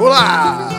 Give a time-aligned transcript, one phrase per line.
[0.00, 0.70] Olá!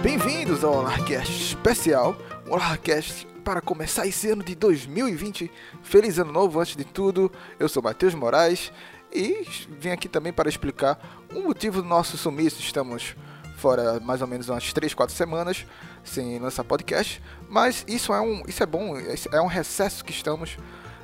[0.00, 5.50] Bem-vindos ao Olarcast especial, um Olarcast para começar esse ano de 2020.
[5.82, 7.32] Feliz ano novo antes de tudo.
[7.58, 8.72] Eu sou Matheus Moraes
[9.12, 9.44] e
[9.80, 12.60] vim aqui também para explicar o motivo do nosso sumiço.
[12.60, 13.16] Estamos
[13.56, 15.66] fora mais ou menos umas 3, 4 semanas
[16.04, 18.94] sem lançar podcast, mas isso é um isso é bom,
[19.32, 20.56] é um recesso que estamos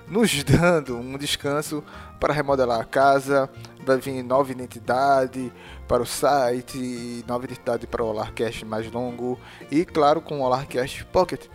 [0.09, 1.83] nos dando um descanso
[2.21, 3.51] para remodelar a casa,
[3.85, 5.53] vai vir nova identidade
[5.87, 9.39] para o site, nova identidade para o Olarcast mais longo
[9.71, 11.47] e claro com o Olarcast Pocket.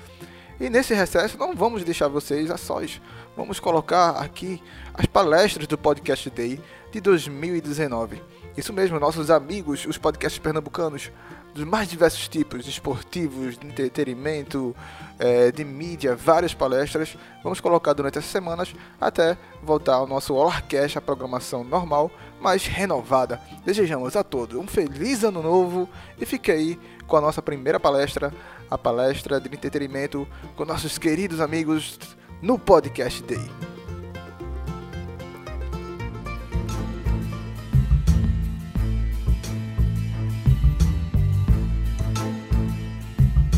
[0.60, 3.02] E nesse recesso não vamos deixar vocês a sós.
[3.36, 4.62] Vamos colocar aqui
[4.94, 6.60] as palestras do Podcast Day
[6.92, 8.22] de 2019.
[8.56, 11.10] Isso mesmo, nossos amigos, os podcasts pernambucanos,
[11.54, 14.76] dos mais diversos tipos, esportivos, de entretenimento,
[15.20, 17.18] é, de mídia, várias palestras.
[17.44, 22.10] Vamos colocar durante essas semanas até voltar ao nosso Olarcast, a programação normal,
[22.40, 23.40] mas renovada.
[23.66, 25.88] Desejamos a todos um feliz ano novo
[26.20, 28.34] e fique aí com a nossa primeira palestra,
[28.70, 32.00] a palestra de entretenimento com nossos queridos amigos
[32.42, 33.71] no Podcast Day.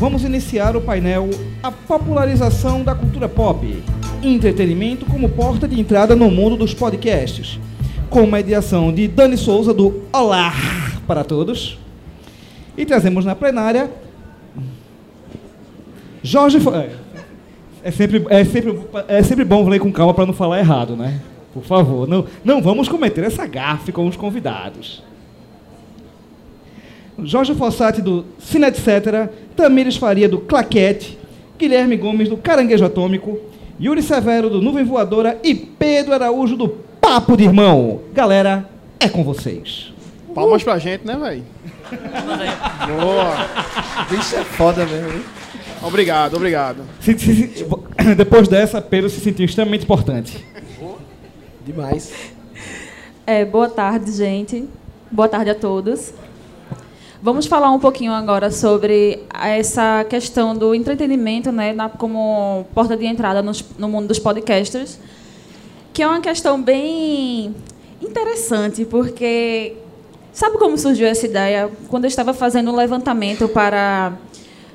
[0.04, 1.30] Vamos iniciar o painel
[1.62, 3.66] A Popularização da Cultura Pop.
[4.22, 7.58] Entretenimento como porta de entrada no mundo dos podcasts.
[8.10, 10.52] Com mediação de Dani Souza, do Olá
[11.06, 11.78] para Todos.
[12.76, 13.90] E trazemos na plenária
[16.22, 16.58] Jorge.
[16.58, 16.90] É,
[17.84, 21.22] é, sempre, é, sempre, é sempre bom ler com calma para não falar errado, né?
[21.54, 25.02] Por favor, não, não vamos cometer essa gafe com os convidados.
[27.22, 31.18] Jorge Fossati do Cine Etc., Tamires Faria do Claquete,
[31.58, 33.38] Guilherme Gomes do Caranguejo Atômico,
[33.80, 36.68] Yuri Severo do Nuvem Voadora e Pedro Araújo do
[37.00, 38.00] Papo de Irmão.
[38.12, 39.92] Galera, é com vocês.
[40.34, 41.42] Palmas pra gente, né, velho?
[42.86, 44.04] Boa.
[44.10, 45.12] Bicho é foda mesmo.
[45.12, 45.22] hein?
[45.82, 46.78] Obrigado, obrigado.
[47.00, 47.66] Se- se- se-
[48.16, 50.44] depois dessa, Pedro se sentiu extremamente importante.
[51.64, 52.12] Demais.
[53.26, 54.68] É, boa tarde, gente.
[55.10, 56.12] Boa tarde a todos.
[57.24, 63.06] Vamos falar um pouquinho agora sobre essa questão do entretenimento, né, na- como porta de
[63.06, 64.98] entrada nos- no mundo dos podcasters,
[65.90, 67.54] que é uma questão bem
[68.02, 69.72] interessante, porque
[70.34, 71.70] sabe como surgiu essa ideia?
[71.88, 74.12] Quando eu estava fazendo um levantamento para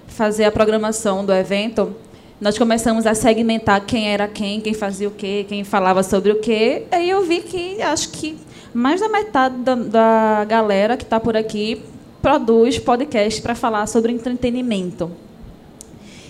[0.08, 1.96] fazer a programação do evento,
[2.42, 6.40] nós começamos a segmentar quem era quem, quem fazia o quê, quem falava sobre o
[6.40, 6.88] quê.
[6.90, 8.36] Aí eu vi que acho que
[8.74, 11.84] mais da metade da, da galera que está por aqui
[12.22, 15.12] produz podcast para falar sobre entretenimento.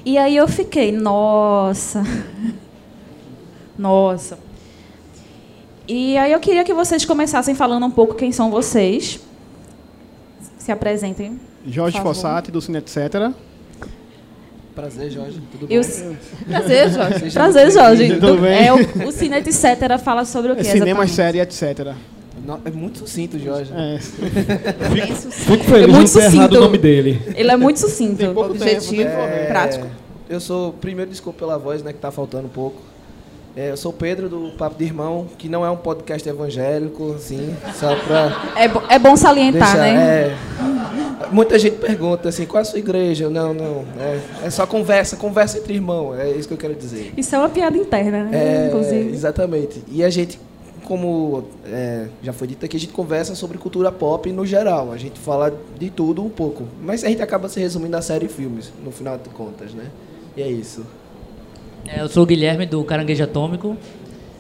[0.05, 2.03] E aí eu fiquei, nossa,
[3.77, 4.37] nossa.
[5.87, 9.19] E aí eu queria que vocês começassem falando um pouco quem são vocês.
[10.57, 11.39] Se apresentem.
[11.65, 11.99] Jorge.
[11.99, 13.31] Fossati, do Cine Etc.
[14.75, 15.41] Prazer, Jorge.
[15.51, 15.67] Tudo o-
[16.47, 17.31] Prazer, Jorge.
[17.31, 18.13] Prazer, Jorge.
[18.19, 18.67] Tudo bem?
[18.67, 19.97] É, o, o Cine Etc.
[20.01, 21.13] fala sobre o que É cinema, exatamente?
[21.13, 21.95] série, etc.
[22.49, 23.71] Não, é muito sucinto, Jorge.
[23.73, 23.99] É.
[24.91, 25.31] Bem sucinto.
[25.35, 26.57] Fico feliz É de muito ter errado sucinto.
[26.57, 27.21] o nome dele.
[27.35, 28.15] Ele é muito sucinto.
[28.17, 29.85] Tem pouco objetivo, tempo, É, prático.
[30.27, 32.77] Eu sou, primeiro, desculpa pela voz, né, que tá faltando um pouco.
[33.55, 37.55] É, eu sou Pedro, do Papo de Irmão, que não é um podcast evangélico, assim,
[37.79, 39.93] só pra É, bo- é bom salientar, deixar...
[39.93, 40.27] né?
[40.27, 40.35] é.
[41.31, 43.27] muita gente pergunta, assim, qual é a sua igreja?
[43.29, 47.11] Não, não, é, é só conversa, conversa entre irmãos, é isso que eu quero dizer.
[47.17, 48.31] Isso é uma piada interna, né?
[48.33, 49.11] É, Inclusive.
[49.11, 49.83] Exatamente.
[49.91, 50.39] E a gente,
[50.89, 54.91] como é, já foi dito aqui, a gente conversa sobre cultura pop no geral.
[54.91, 56.63] A gente fala de tudo um pouco.
[56.81, 59.85] Mas a gente acaba se resumindo na série e filmes, no final de contas, né?
[60.35, 60.83] E é isso.
[61.87, 63.77] É, eu sou o Guilherme do Caranguejo Atômico.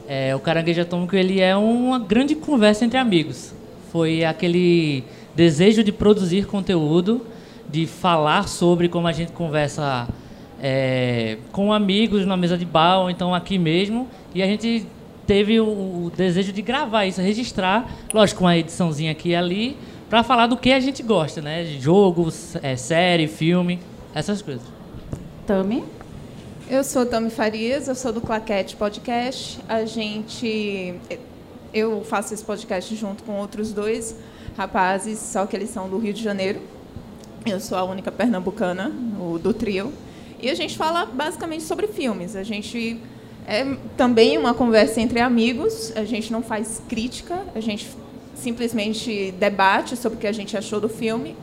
[0.07, 3.53] É, o Caranguejo Atômico ele é uma grande conversa entre amigos.
[3.91, 5.03] Foi aquele
[5.35, 7.21] desejo de produzir conteúdo,
[7.69, 10.07] de falar sobre como a gente conversa
[10.59, 14.07] é, com amigos na mesa de bar ou então aqui mesmo.
[14.33, 14.87] E a gente
[15.29, 19.77] teve o, o desejo de gravar isso, registrar, lógico, uma ediçãozinha aqui e ali,
[20.09, 21.65] para falar do que a gente gosta, né?
[21.79, 23.79] Jogos, é, série, filme,
[24.15, 24.63] essas coisas.
[25.45, 25.83] Tami?
[26.67, 29.59] Eu sou Tami Farias, eu sou do Claquete Podcast.
[29.69, 30.95] A gente.
[31.71, 34.15] Eu faço esse podcast junto com outros dois
[34.57, 36.59] rapazes, só que eles são do Rio de Janeiro.
[37.45, 39.93] Eu sou a única pernambucana o- do trio.
[40.41, 42.35] E a gente fala basicamente sobre filmes.
[42.35, 42.99] A gente
[43.49, 43.65] é
[43.97, 45.91] também uma conversa entre amigos.
[45.95, 47.89] A gente não faz crítica, a gente
[48.35, 51.35] simplesmente debate sobre o que a gente achou do filme.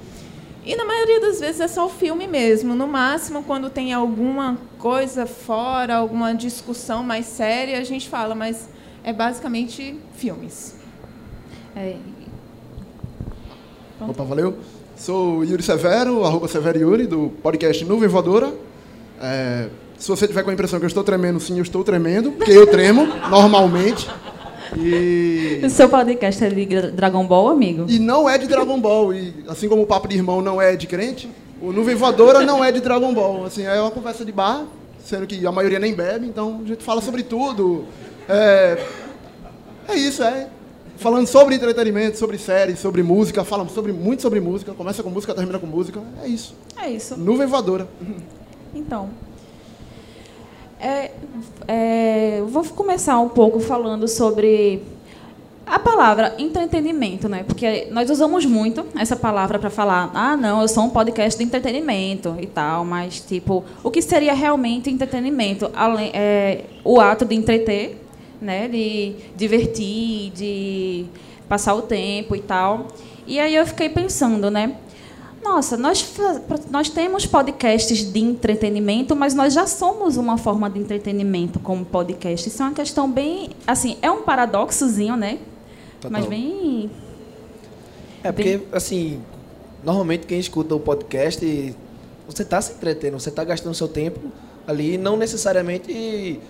[0.64, 2.76] E na maioria das vezes é só o filme mesmo.
[2.76, 8.68] No máximo, quando tem alguma coisa fora, alguma discussão mais séria, a gente fala, mas
[9.02, 10.76] é basicamente filmes.
[11.74, 11.96] É,
[14.00, 14.58] Opa, valeu.
[14.96, 18.54] Sou Yuri Severo, arroba Severo Yuri, do podcast Nuvem Voadora.
[19.20, 19.68] É,
[19.98, 22.52] se você tiver com a impressão que eu estou tremendo, sim, eu estou tremendo, porque
[22.52, 24.08] eu tremo, normalmente.
[24.76, 25.60] E...
[25.64, 27.86] O seu podcast é de Dragon Ball, amigo?
[27.88, 29.14] E não é de Dragon Ball.
[29.14, 32.64] E assim como o Papo de Irmão não é de crente, o Nuvem Voadora não
[32.64, 33.44] é de Dragon Ball.
[33.44, 34.64] Assim, é uma conversa de bar,
[35.04, 37.84] sendo que a maioria nem bebe, então a gente fala sobre tudo.
[38.28, 38.78] É,
[39.88, 40.48] é isso, é.
[40.96, 45.34] Falando sobre entretenimento, sobre séries, sobre música, falamos sobre, muito sobre música, começa com música,
[45.34, 46.00] termina com música.
[46.22, 46.54] É isso.
[46.76, 47.16] É isso.
[47.16, 47.86] Nuvem Voadora.
[48.74, 49.10] Então,
[50.80, 51.10] é,
[51.66, 54.82] é, vou começar um pouco falando sobre
[55.66, 57.42] a palavra entretenimento, né?
[57.42, 61.44] Porque nós usamos muito essa palavra para falar, ah, não, eu sou um podcast de
[61.44, 65.68] entretenimento e tal, mas tipo, o que seria realmente entretenimento?
[65.74, 68.00] Além, é, o ato de entreter,
[68.40, 68.68] né?
[68.68, 71.06] De divertir, de
[71.48, 72.86] passar o tempo e tal.
[73.26, 74.76] E aí eu fiquei pensando, né?
[75.48, 76.12] Nossa, nós,
[76.70, 82.48] nós temos podcasts de entretenimento, mas nós já somos uma forma de entretenimento como podcast.
[82.48, 83.50] Isso é uma questão bem.
[83.64, 85.38] Assim, é um paradoxozinho, né?
[86.00, 86.10] Total.
[86.10, 86.90] Mas bem.
[88.24, 88.66] É porque, bem...
[88.72, 89.22] assim,
[89.84, 91.76] normalmente quem escuta o podcast,
[92.26, 94.18] você está se entretendo, você está gastando seu tempo
[94.66, 96.40] ali, não necessariamente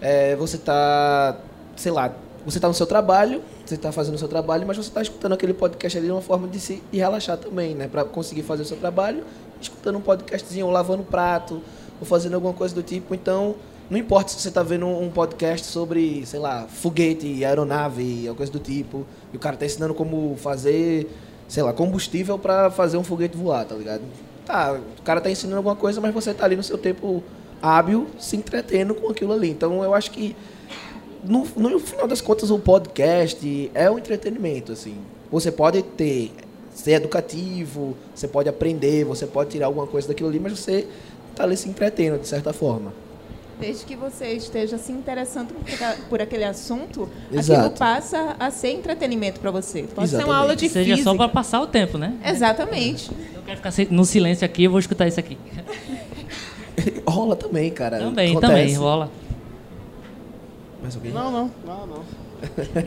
[0.00, 1.36] é, você está,
[1.74, 4.88] sei lá, você está no seu trabalho, você está fazendo o seu trabalho, mas você
[4.88, 7.88] está escutando aquele podcast ali de uma forma de se de relaxar também, né?
[7.88, 9.24] Para conseguir fazer o seu trabalho,
[9.60, 11.62] escutando um podcastzinho, ou lavando prato,
[11.98, 13.14] ou fazendo alguma coisa do tipo.
[13.14, 13.54] Então,
[13.88, 18.52] não importa se você está vendo um podcast sobre, sei lá, foguete, aeronave, ou coisa
[18.52, 21.08] do tipo, e o cara está ensinando como fazer,
[21.48, 24.02] sei lá, combustível para fazer um foguete voar, tá ligado?
[24.44, 27.22] Tá, o cara está ensinando alguma coisa, mas você está ali no seu tempo
[27.62, 29.50] hábil se entretendo com aquilo ali.
[29.50, 30.36] Então, eu acho que
[31.24, 34.96] no, no final das contas, o podcast é um entretenimento, assim.
[35.30, 36.32] Você pode ter,
[36.74, 40.86] ser educativo, você pode aprender, você pode tirar alguma coisa daquilo ali, mas você
[41.30, 42.92] está ali se entretendo, de certa forma.
[43.58, 45.54] Desde que você esteja se interessando
[46.08, 47.60] por aquele assunto, Exato.
[47.60, 49.82] aquilo passa a ser entretenimento para você.
[49.82, 50.16] Pode Exatamente.
[50.16, 51.10] ser uma aula de Seja física.
[51.10, 52.14] só para passar o tempo, né?
[52.24, 53.10] Exatamente.
[53.34, 55.38] Eu quero ficar no silêncio aqui, eu vou escutar isso aqui.
[57.06, 57.98] rola também, cara.
[57.98, 58.52] Também, Acontece.
[58.52, 59.10] também, rola.
[60.84, 61.12] Mais alguém?
[61.12, 62.02] Não, não, não, não.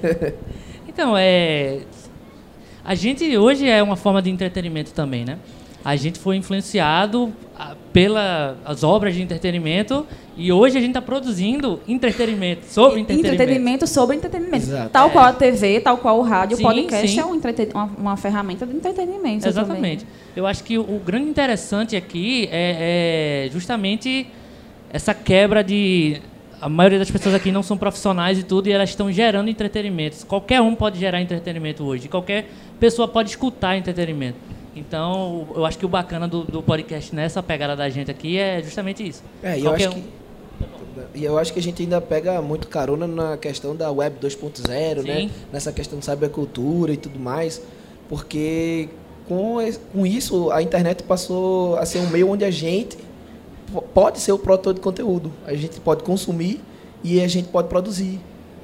[0.87, 1.79] então, é.
[2.85, 5.39] A gente hoje é uma forma de entretenimento também, né?
[5.83, 7.33] A gente foi influenciado
[7.91, 10.05] pelas obras de entretenimento
[10.35, 13.33] e hoje a gente está produzindo entretenimento sobre entretenimento.
[13.33, 14.57] Entretenimento sobre entretenimento.
[14.65, 14.89] Exato.
[14.91, 15.11] Tal É.
[15.11, 17.19] qual a TV, tal qual o rádio, Sim, o podcast sim.
[17.19, 19.47] é um entreten- uma, uma ferramenta de entretenimento.
[19.47, 20.05] Exatamente.
[20.35, 24.27] Eu acho que o, o grande interessante aqui é, é justamente
[24.91, 26.21] essa quebra de.
[26.59, 30.25] A maioria das pessoas aqui não são profissionais e tudo, e elas estão gerando entretenimento.
[30.25, 32.07] Qualquer um pode gerar entretenimento hoje.
[32.07, 32.49] Qualquer
[32.79, 34.37] pessoa pode escutar entretenimento.
[34.75, 38.61] Então, eu acho que o bacana do, do podcast nessa pegada da gente aqui é
[38.63, 39.23] justamente isso.
[39.43, 40.03] É, e eu acho um- que.
[41.13, 45.03] E eu acho que a gente ainda pega muito carona na questão da web 2.0,
[45.03, 45.29] né?
[45.53, 47.61] Nessa questão de cybercultura e tudo mais.
[48.09, 48.89] Porque
[49.27, 49.57] com,
[49.93, 52.97] com isso a internet passou a ser um meio onde a gente
[53.93, 55.31] pode ser o produtor de conteúdo.
[55.45, 56.61] A gente pode consumir
[57.03, 58.19] e a gente pode produzir.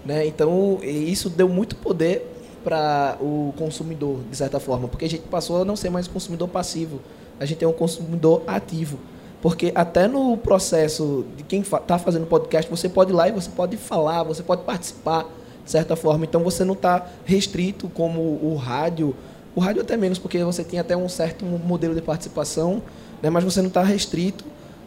[0.06, 0.26] Né?
[0.26, 2.30] Então, isso deu muito poder
[2.64, 6.12] para o consumidor, de certa forma, porque a gente passou a não ser mais um
[6.12, 7.02] consumidor passivo,
[7.38, 8.98] a gente é um consumidor ativo.
[9.42, 13.50] Porque até no processo de quem está fazendo podcast, você pode ir lá e você
[13.50, 15.26] pode falar, você pode participar,
[15.66, 16.24] de certa forma.
[16.24, 19.14] Então você não está restrito como o rádio.
[19.54, 22.82] O rádio até menos, porque você tem até um certo modelo de participação,
[23.22, 23.30] né?
[23.30, 24.46] mas você não está restrito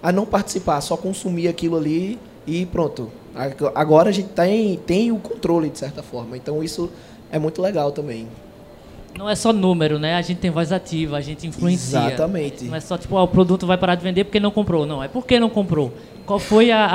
[0.09, 3.11] a não participar, só consumir aquilo ali e pronto.
[3.35, 6.37] Ag- Agora a gente tem, tem o controle, de certa forma.
[6.37, 6.89] Então isso
[7.33, 8.29] é muito legal também.
[9.19, 10.15] Não é só número, né?
[10.15, 11.99] A gente tem voz ativa, a gente influencia.
[11.99, 12.65] Exatamente.
[12.67, 14.87] Não é só tipo, ah, o produto vai parar de vender porque não comprou.
[14.87, 15.93] Não, é porque não comprou.
[16.25, 16.87] Qual foi a,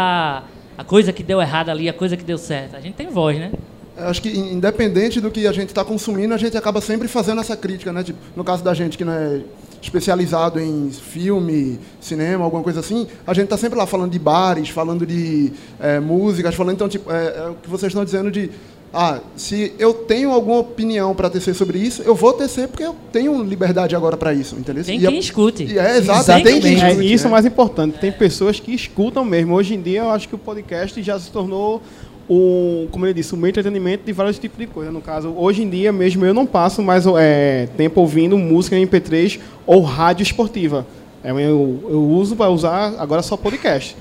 [0.77, 2.75] a, a coisa que deu errado ali, a coisa que deu certo?
[2.75, 3.51] A gente tem voz, né?
[3.97, 7.57] Acho que independente do que a gente está consumindo, a gente acaba sempre fazendo essa
[7.57, 8.03] crítica, né?
[8.03, 9.41] Tipo, no caso da gente que não é
[9.81, 14.69] especializado em filme, cinema, alguma coisa assim, a gente está sempre lá falando de bares,
[14.69, 18.49] falando de é, músicas, falando então tipo é, é o que vocês estão dizendo de
[18.93, 22.93] ah, se eu tenho alguma opinião para tecer sobre isso, eu vou tecer porque eu
[23.09, 24.83] tenho liberdade agora para isso, entendeu?
[24.83, 25.63] Tem E a- quem escute.
[25.63, 26.43] e é, exato, Exatamente.
[26.51, 27.31] tem quem É, escute, e isso é né?
[27.31, 27.97] mais importante.
[27.99, 29.53] Tem pessoas que escutam mesmo.
[29.55, 31.81] Hoje em dia, eu acho que o podcast já se tornou
[32.29, 34.91] um, como ele disse, um entretenimento de vários tipos de coisa.
[34.91, 38.87] No caso, hoje em dia mesmo eu não passo mais é, tempo ouvindo música em
[38.87, 40.85] MP3 ou rádio esportiva.
[41.23, 43.95] É, eu, eu uso para usar agora só podcast.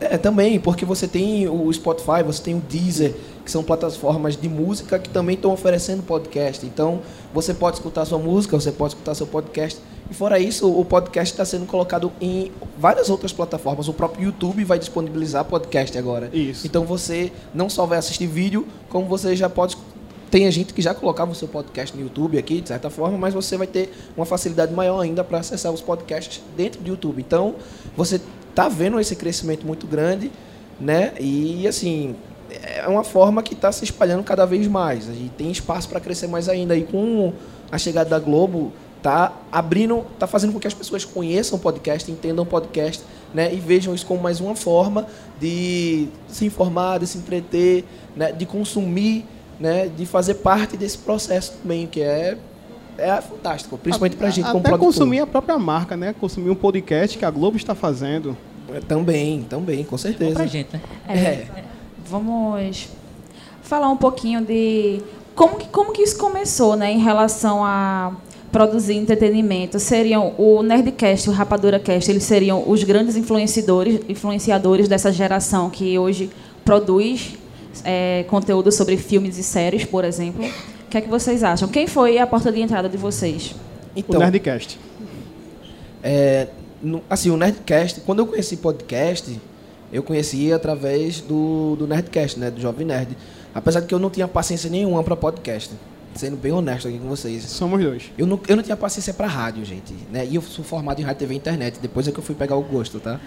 [0.00, 4.48] É, também, porque você tem o Spotify, você tem o Deezer, que são plataformas de
[4.48, 6.64] música que também estão oferecendo podcast.
[6.66, 7.00] Então,
[7.32, 9.78] você pode escutar sua música, você pode escutar seu podcast.
[10.10, 13.88] E fora isso, o podcast está sendo colocado em várias outras plataformas.
[13.88, 16.30] O próprio YouTube vai disponibilizar podcast agora.
[16.32, 16.66] Isso.
[16.66, 19.76] Então você não só vai assistir vídeo, como você já pode.
[20.30, 23.34] Tem gente que já colocava o seu podcast no YouTube aqui, de certa forma, mas
[23.34, 27.20] você vai ter uma facilidade maior ainda para acessar os podcasts dentro do YouTube.
[27.20, 27.54] Então,
[27.96, 28.20] você
[28.50, 30.30] está vendo esse crescimento muito grande,
[30.80, 31.14] né?
[31.20, 32.16] E assim,
[32.50, 35.06] é uma forma que está se espalhando cada vez mais.
[35.08, 36.76] E tem espaço para crescer mais ainda.
[36.76, 37.32] E com
[37.70, 38.72] a chegada da Globo,
[39.02, 43.52] tá abrindo, tá fazendo com que as pessoas conheçam o podcast, entendam o podcast, né,
[43.54, 45.06] e vejam isso como mais uma forma
[45.40, 47.84] de se informar, de se entreter,
[48.16, 49.24] né, de consumir,
[49.60, 52.36] né, de fazer parte desse processo também, que é
[52.98, 54.86] é fantástico, principalmente pra gente como Até produtor.
[54.86, 56.14] consumir a própria marca, né?
[56.18, 58.34] Consumir um podcast que a Globo está fazendo.
[58.72, 60.34] É, Também, também, com certeza.
[60.34, 60.80] pra gente, né?
[61.06, 61.46] É.
[62.08, 62.88] Vamos
[63.62, 65.02] falar um pouquinho de
[65.34, 68.12] como que, como que isso começou, né, em relação a
[68.56, 69.78] produzir entretenimento.
[69.78, 75.98] Seriam o Nerdcast, o Rapadura Cast, eles seriam os grandes influenciadores, influenciadores dessa geração que
[75.98, 76.30] hoje
[76.64, 77.34] produz
[77.84, 80.42] é, conteúdo sobre filmes e séries, por exemplo.
[80.42, 81.68] O que é que vocês acham?
[81.68, 83.54] Quem foi a porta de entrada de vocês?
[83.94, 84.78] Então, o Nerdcast.
[86.02, 86.46] É,
[86.82, 89.38] no- assim, o Nerdcast, quando eu conheci podcast,
[89.92, 93.14] eu conheci através do, do Nerdcast, né, do Jovem Nerd.
[93.54, 95.74] Apesar de que eu não tinha paciência nenhuma para podcast,
[96.16, 97.42] sendo bem honesto aqui com vocês.
[97.44, 98.10] Somos dois.
[98.16, 100.26] Eu não, eu não tinha paciência para rádio, gente, né?
[100.26, 101.78] E eu sou formado em rádio, TV e internet.
[101.80, 103.20] Depois é que eu fui pegar o gosto, tá?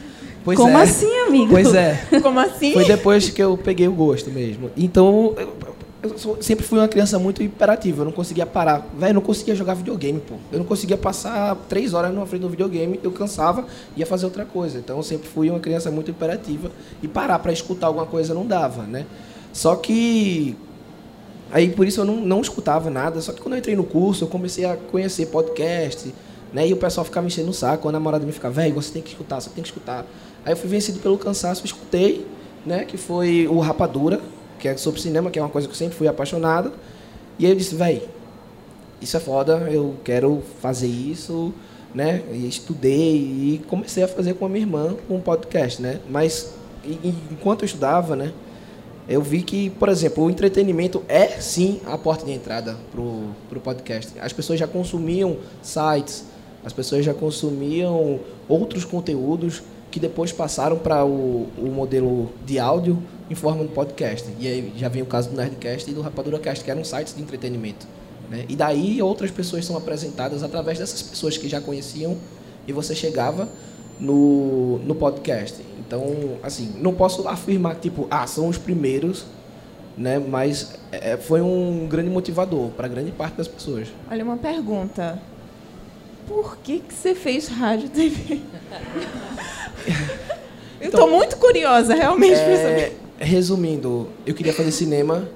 [0.44, 0.84] Pois como é.
[0.84, 1.52] assim, amigo?
[1.52, 2.02] Pois é.
[2.24, 2.74] Como assim?
[2.74, 4.72] Foi depois que eu peguei o gosto mesmo.
[4.78, 5.54] Então, eu,
[6.02, 8.02] eu sou- sempre fui uma criança muito imperativa.
[8.02, 8.88] Eu não conseguia parar.
[8.98, 10.36] Velho, eu não conseguia jogar videogame, pô.
[10.52, 13.00] Eu não conseguia passar três horas na frente do videogame.
[13.04, 13.66] Eu cansava
[13.96, 14.80] e ia fazer outra coisa.
[14.80, 16.72] Então, eu sempre fui uma criança muito imperativa.
[17.04, 19.06] E parar para escutar alguma coisa não dava, né?
[19.52, 20.56] Só que...
[21.52, 23.20] Aí, por isso, eu não, não escutava nada.
[23.22, 26.14] Só que quando eu entrei no curso, eu comecei a conhecer podcast,
[26.54, 26.68] né?
[26.68, 27.90] E o pessoal ficava me enchendo o saco.
[27.90, 30.06] A namorada me ficava, velho, você tem que escutar, você tem que escutar.
[30.46, 32.26] Aí eu fui vencido pelo cansaço, escutei,
[32.66, 32.86] né?
[32.86, 34.22] Que foi o Rapadura,
[34.60, 36.72] que é sobre cinema, que é uma coisa que eu sempre fui apaixonado.
[37.38, 38.02] E aí eu disse, velho,
[39.02, 41.54] isso é foda, eu quero fazer isso,
[41.96, 42.22] né?
[42.32, 46.00] E estudei e comecei a fazer com a minha irmã um podcast, né?
[46.10, 46.54] Mas
[47.32, 48.34] enquanto eu estudava, né?
[49.10, 53.60] Eu vi que, por exemplo, o entretenimento é sim a porta de entrada pro, pro
[53.60, 54.14] podcast.
[54.20, 56.26] As pessoas já consumiam sites,
[56.64, 63.02] as pessoas já consumiam outros conteúdos que depois passaram para o, o modelo de áudio
[63.32, 64.30] em forma de podcast.
[64.40, 67.16] E aí já vem o caso do Nerdcast e do Rapadura Cast, que eram sites
[67.16, 67.88] de entretenimento.
[68.30, 68.46] Né?
[68.48, 72.16] E daí outras pessoas são apresentadas através dessas pessoas que já conheciam
[72.68, 73.50] e você chegava
[74.00, 75.69] no, no podcast.
[75.90, 79.26] Então, assim, não posso afirmar que, tipo, ah, são os primeiros,
[79.98, 80.20] né?
[80.20, 83.88] Mas é, foi um grande motivador para grande parte das pessoas.
[84.10, 85.20] Olha, uma pergunta.
[86.28, 88.40] Por que, que você fez rádio e TV?
[90.80, 92.98] Eu Então, estou muito curiosa, realmente, para saber.
[93.20, 95.28] É, resumindo, eu queria fazer cinema,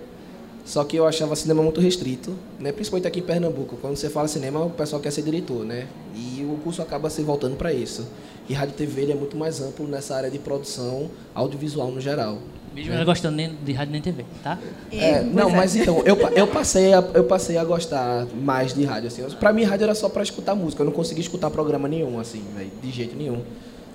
[0.65, 2.72] só que eu achava cinema muito restrito, né?
[2.72, 3.77] Principalmente aqui em Pernambuco.
[3.82, 5.88] Quando você fala cinema, o pessoal quer ser diretor, né?
[6.15, 8.08] E o curso acaba se voltando para isso.
[8.48, 12.00] E rádio e TV ele é muito mais amplo nessa área de produção audiovisual no
[12.00, 12.39] geral.
[12.74, 14.58] Mesmo eu não gostando nem de rádio nem TV, tá?
[14.91, 15.55] É, Pois não, é.
[15.55, 19.24] mas então, eu, eu, passei a, eu passei a gostar mais de rádio, assim.
[19.39, 20.82] Pra mim, rádio era só pra escutar música.
[20.82, 23.41] Eu não conseguia escutar programa nenhum, assim, véi, de jeito nenhum.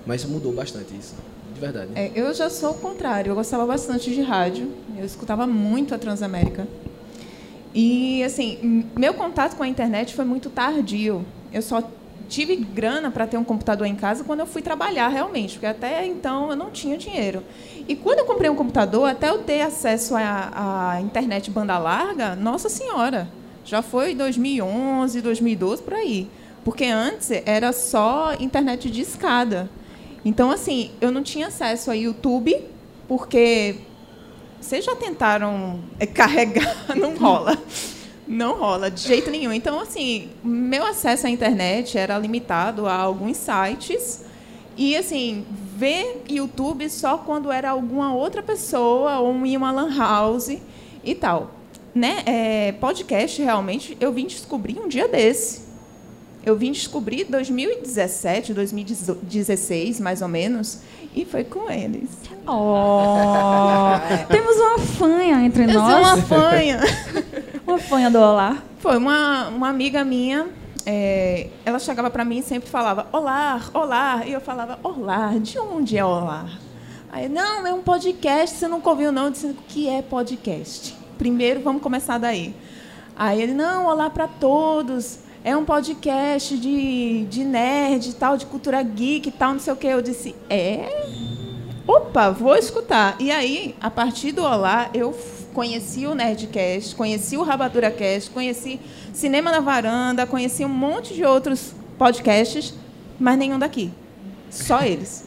[0.05, 1.13] Mas mudou bastante isso,
[1.59, 1.91] de verdade.
[1.95, 3.31] É, eu já sou o contrário.
[3.31, 4.71] Eu gostava bastante de rádio.
[4.97, 6.67] Eu escutava muito a Transamérica.
[7.75, 11.25] E, assim, meu contato com a internet foi muito tardio.
[11.53, 11.83] Eu só
[12.27, 16.05] tive grana para ter um computador em casa quando eu fui trabalhar realmente, porque até
[16.05, 17.43] então eu não tinha dinheiro.
[17.87, 22.35] E quando eu comprei um computador, até eu ter acesso à, à internet banda larga,
[22.35, 23.27] nossa senhora,
[23.65, 26.29] já foi 2011, 2012 por aí.
[26.63, 29.69] Porque antes era só internet de escada.
[30.23, 32.55] Então, assim, eu não tinha acesso a YouTube,
[33.07, 33.75] porque
[34.59, 35.79] vocês já tentaram
[36.13, 37.57] carregar, não rola.
[38.27, 39.51] Não rola, de jeito nenhum.
[39.51, 44.25] Então, assim, meu acesso à internet era limitado a alguns sites.
[44.77, 45.45] E, assim,
[45.75, 50.55] ver YouTube só quando era alguma outra pessoa ou em uma lan house
[51.03, 51.51] e tal.
[51.95, 52.21] Né?
[52.25, 55.68] É, podcast, realmente, eu vim descobrir um dia desse.
[56.45, 60.79] Eu vim descobrir 2017, 2016, mais ou menos,
[61.13, 62.09] e foi com eles.
[62.47, 63.99] Oh,
[64.31, 66.07] temos uma fanha entre Eu nós.
[66.07, 66.79] uma fanha.
[67.67, 68.57] Uma fanha do Olá.
[68.79, 70.47] Foi uma, uma amiga minha,
[70.87, 75.59] é, ela chegava para mim e sempre falava Olá, Olá, e eu falava Olá, de
[75.59, 76.49] onde é Olá?
[77.11, 79.25] Aí, não, é um podcast, você nunca ouviu não?
[79.25, 80.95] Eu disse, o que é podcast?
[81.15, 82.55] Primeiro, vamos começar daí.
[83.15, 88.81] Aí ele, não, olá para todos, é um podcast de, de nerd, tal, de cultura
[88.83, 89.87] geek, tal, não sei o quê.
[89.87, 91.07] Eu disse, é?
[91.87, 93.15] Opa, vou escutar.
[93.19, 95.15] E aí, a partir do Olá, eu
[95.53, 98.79] conheci o Nerdcast, conheci o Rabatura Cast, conheci
[99.13, 102.73] Cinema na Varanda, conheci um monte de outros podcasts,
[103.19, 103.91] mas nenhum daqui.
[104.49, 105.25] Só eles.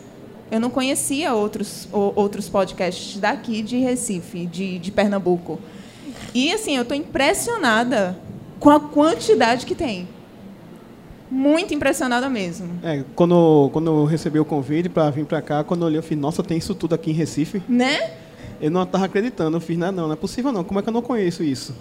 [0.51, 5.59] Eu não conhecia outros, outros podcasts daqui de Recife, de, de Pernambuco.
[6.35, 8.19] E assim, eu estou impressionada
[8.63, 10.09] com a quantidade que tem.
[11.29, 12.79] Muito impressionada mesmo.
[12.85, 16.03] É, quando, quando eu recebi o convite para vir para cá, quando eu olhei, eu
[16.03, 17.61] fiz, nossa, tem isso tudo aqui em Recife?
[17.69, 18.13] Né?
[18.61, 20.89] Eu não estava acreditando, eu fiz, não, não, não é possível não, como é que
[20.89, 21.75] eu não conheço isso?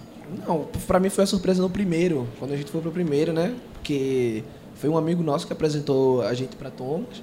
[0.44, 3.54] Não, para mim foi a surpresa no primeiro, quando a gente foi pro primeiro, né?
[3.74, 4.42] Porque
[4.74, 7.22] foi um amigo nosso que apresentou a gente para Thomas.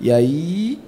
[0.00, 0.80] E aí,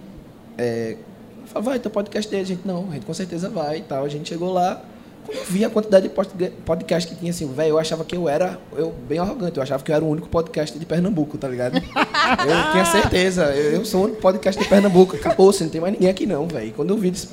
[0.57, 0.97] é,
[1.45, 2.42] falou, vai, tem podcast dele.
[2.42, 4.04] A gente, não, a gente com certeza vai e tal.
[4.04, 4.83] A gente chegou lá,
[5.25, 8.29] quando eu vi a quantidade de podcast que tinha, assim, velho, eu achava que eu
[8.29, 11.47] era, eu bem arrogante, eu achava que eu era o único podcast de Pernambuco, tá
[11.47, 11.77] ligado?
[11.79, 15.17] eu tinha certeza, eu, eu, sou o único podcast de Pernambuco.
[15.17, 16.73] Acabou, assim, não tem mais ninguém aqui não, velho.
[16.73, 17.29] Quando eu vi, disse,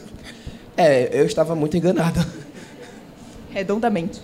[0.75, 2.24] é, eu estava muito enganado.
[3.51, 4.22] Redondamente.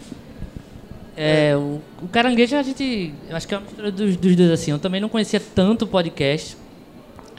[1.15, 3.13] É, o, o Caranguejo a gente.
[3.29, 4.71] Eu acho que é uma mistura dos, dos dois assim.
[4.71, 6.57] Eu também não conhecia tanto podcast.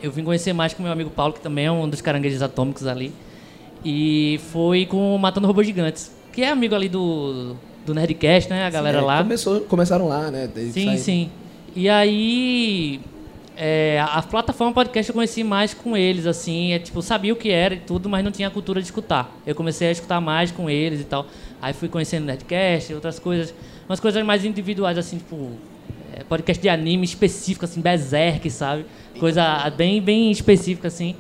[0.02, 2.86] Eu vim conhecer mais com meu amigo Paulo, que também é um dos caranguejos atômicos
[2.86, 3.12] ali.
[3.84, 8.66] E foi com Matando Robôs Gigantes, que é amigo ali do, do Nerdcast, né?
[8.66, 9.22] A galera sim, é, lá.
[9.22, 10.50] Começou, começaram lá, né?
[10.72, 11.30] sim, sim.
[11.74, 13.00] E aí.
[13.56, 17.36] É, a, a plataforma podcast eu conheci mais com eles, assim, é, tipo, sabia o
[17.36, 19.32] que era e tudo, mas não tinha a cultura de escutar.
[19.46, 21.24] Eu comecei a escutar mais com eles e tal.
[21.62, 23.54] Aí fui conhecendo Nerdcast, outras coisas,
[23.88, 25.52] umas coisas mais individuais, assim, tipo,
[26.12, 28.86] é, podcast de anime específico, assim, Berserk, sabe?
[29.20, 31.14] Coisa bem, bem específica, assim.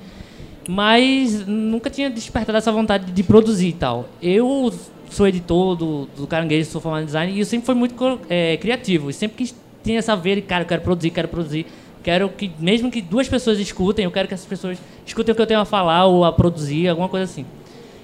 [0.68, 4.08] Mas nunca tinha despertado essa vontade de produzir e tal.
[4.20, 4.72] Eu
[5.14, 8.56] sou editor do, do Caranguejo, sou formado em design, e eu sempre fui muito é,
[8.56, 9.10] criativo.
[9.10, 11.66] E sempre que tinha essa de, cara, eu quero produzir, quero produzir.
[12.02, 15.40] Quero que, mesmo que duas pessoas escutem, eu quero que essas pessoas escutem o que
[15.40, 17.46] eu tenho a falar ou a produzir, alguma coisa assim.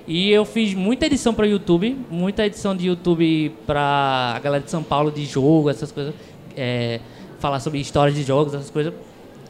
[0.06, 4.64] E eu fiz muita edição para o YouTube, muita edição de YouTube para a galera
[4.64, 6.14] de São Paulo de jogo, essas coisas.
[6.56, 6.98] É,
[7.38, 8.92] falar sobre histórias de jogos, essas coisas.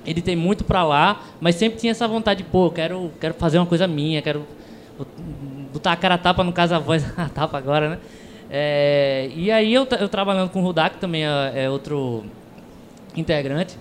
[0.05, 3.67] Editei muito para lá, mas sempre tinha essa vontade de, pô, quero, quero fazer uma
[3.67, 4.45] coisa minha, quero
[5.73, 7.99] botar a cara a tapa, no caso a voz a tapa agora, né?
[8.51, 12.25] É, e aí eu, eu trabalhando com o Rudak, também é, é outro
[13.17, 13.79] integrante,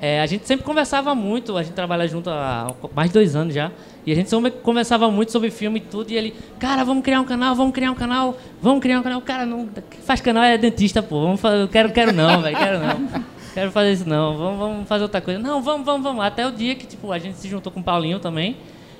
[0.00, 3.52] é, a gente sempre conversava muito, a gente trabalha junto há mais de dois anos
[3.52, 3.70] já,
[4.06, 7.20] e a gente sempre conversava muito sobre filme e tudo, e ele, cara, vamos criar
[7.20, 9.20] um canal, vamos criar um canal, vamos criar um canal.
[9.20, 9.68] Cara, não
[10.04, 13.28] faz canal é dentista, pô, vamos fazer, quero, quero não, velho, quero não.
[13.54, 15.40] Quero fazer isso não, vamos, vamos fazer outra coisa.
[15.40, 16.24] Não, vamos, vamos, vamos.
[16.24, 18.56] Até o dia que, tipo, a gente se juntou com o Paulinho também,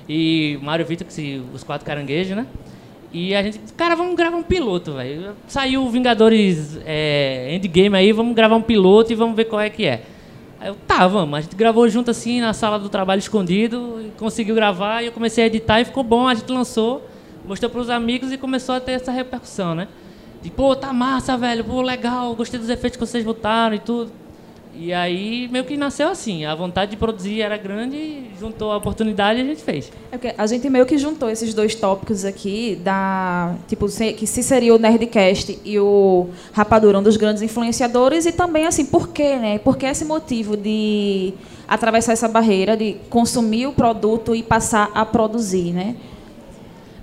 [0.09, 2.47] e Mário Vitor, que se, os quatro caranguejos, né?
[3.13, 5.35] E a gente, cara, vamos gravar um piloto, velho.
[5.47, 9.85] Saiu Vingadores é, Endgame aí, vamos gravar um piloto e vamos ver qual é que
[9.85, 10.03] é.
[10.59, 11.37] Aí eu, tá, vamos.
[11.37, 15.43] A gente gravou junto assim na sala do trabalho escondido, conseguiu gravar e eu comecei
[15.43, 16.27] a editar e ficou bom.
[16.27, 17.07] A gente lançou,
[17.47, 19.87] mostrou para os amigos e começou a ter essa repercussão, né?
[20.41, 24.11] De, pô, tá massa, velho, pô, legal, gostei dos efeitos que vocês botaram e tudo.
[24.81, 29.37] E aí meio que nasceu assim, a vontade de produzir era grande, juntou a oportunidade
[29.37, 29.91] e a gente fez.
[30.09, 34.73] É a gente meio que juntou esses dois tópicos aqui, da tipo que se seria
[34.73, 39.59] o Nerdcast e o Rapadura, um dos grandes influenciadores, e também assim, por quê, né?
[39.59, 41.33] Por que esse motivo de
[41.67, 45.97] atravessar essa barreira de consumir o produto e passar a produzir, né?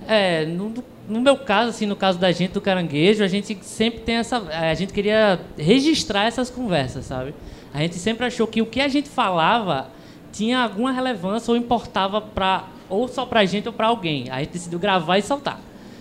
[0.07, 0.73] É, no,
[1.07, 4.37] no meu caso, assim, no caso da gente do caranguejo, a gente sempre tem essa.
[4.37, 7.35] A gente queria registrar essas conversas, sabe?
[7.73, 9.89] A gente sempre achou que o que a gente falava
[10.31, 14.29] tinha alguma relevância ou importava para ou só para a gente ou para alguém.
[14.29, 15.59] A gente decidiu gravar e soltar.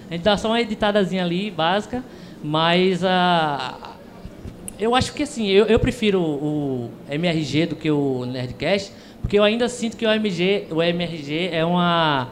[0.09, 2.05] A gente dá só uma editadazinha ali, básica,
[2.43, 3.97] mas a uh,
[4.79, 9.43] eu acho que assim, eu, eu prefiro o, MRG do que o Nerdcast, porque eu
[9.43, 12.29] ainda sinto que o MG, o MRG é uma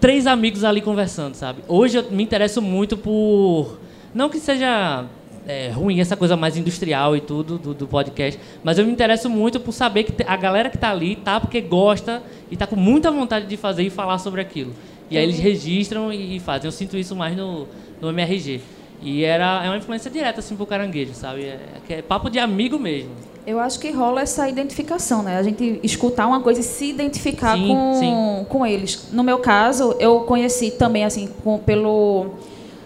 [0.00, 1.62] três amigos ali conversando, sabe?
[1.68, 3.78] Hoje eu me interesso muito por
[4.14, 5.04] não que seja
[5.46, 9.28] é, ruim essa coisa mais industrial e tudo do, do, podcast, mas eu me interesso
[9.28, 12.76] muito por saber que a galera que está ali tá porque gosta e está com
[12.76, 14.72] muita vontade de fazer e falar sobre aquilo.
[15.10, 16.68] E aí eles registram e fazem.
[16.68, 17.66] Eu sinto isso mais no,
[18.00, 18.60] no MRG.
[19.02, 21.44] E era, é uma influência direta assim pro caranguejo, sabe?
[21.44, 23.10] É, é papo de amigo mesmo.
[23.46, 25.38] Eu acho que rola essa identificação, né?
[25.38, 28.46] A gente escutar uma coisa e se identificar sim, com, sim.
[28.48, 29.08] com eles.
[29.10, 32.34] No meu caso, eu conheci também assim com, pelo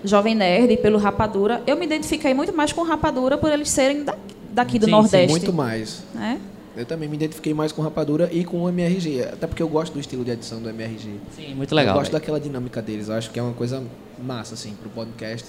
[0.04, 1.62] Jovem Nerd e pelo Rapadura.
[1.66, 4.20] Eu me identifiquei muito mais com Rapadura por eles serem daqui,
[4.52, 5.26] daqui do sim, Nordeste.
[5.26, 6.02] Sim, muito mais.
[6.14, 6.40] Né?
[6.76, 9.94] Eu também me identifiquei mais com Rapadura e com o MRG, até porque eu gosto
[9.94, 11.20] do estilo de edição do MRG.
[11.34, 11.94] Sim, muito legal.
[11.94, 12.20] Eu gosto velho.
[12.20, 13.82] daquela dinâmica deles, eu acho que é uma coisa
[14.22, 15.48] massa, assim, pro podcast.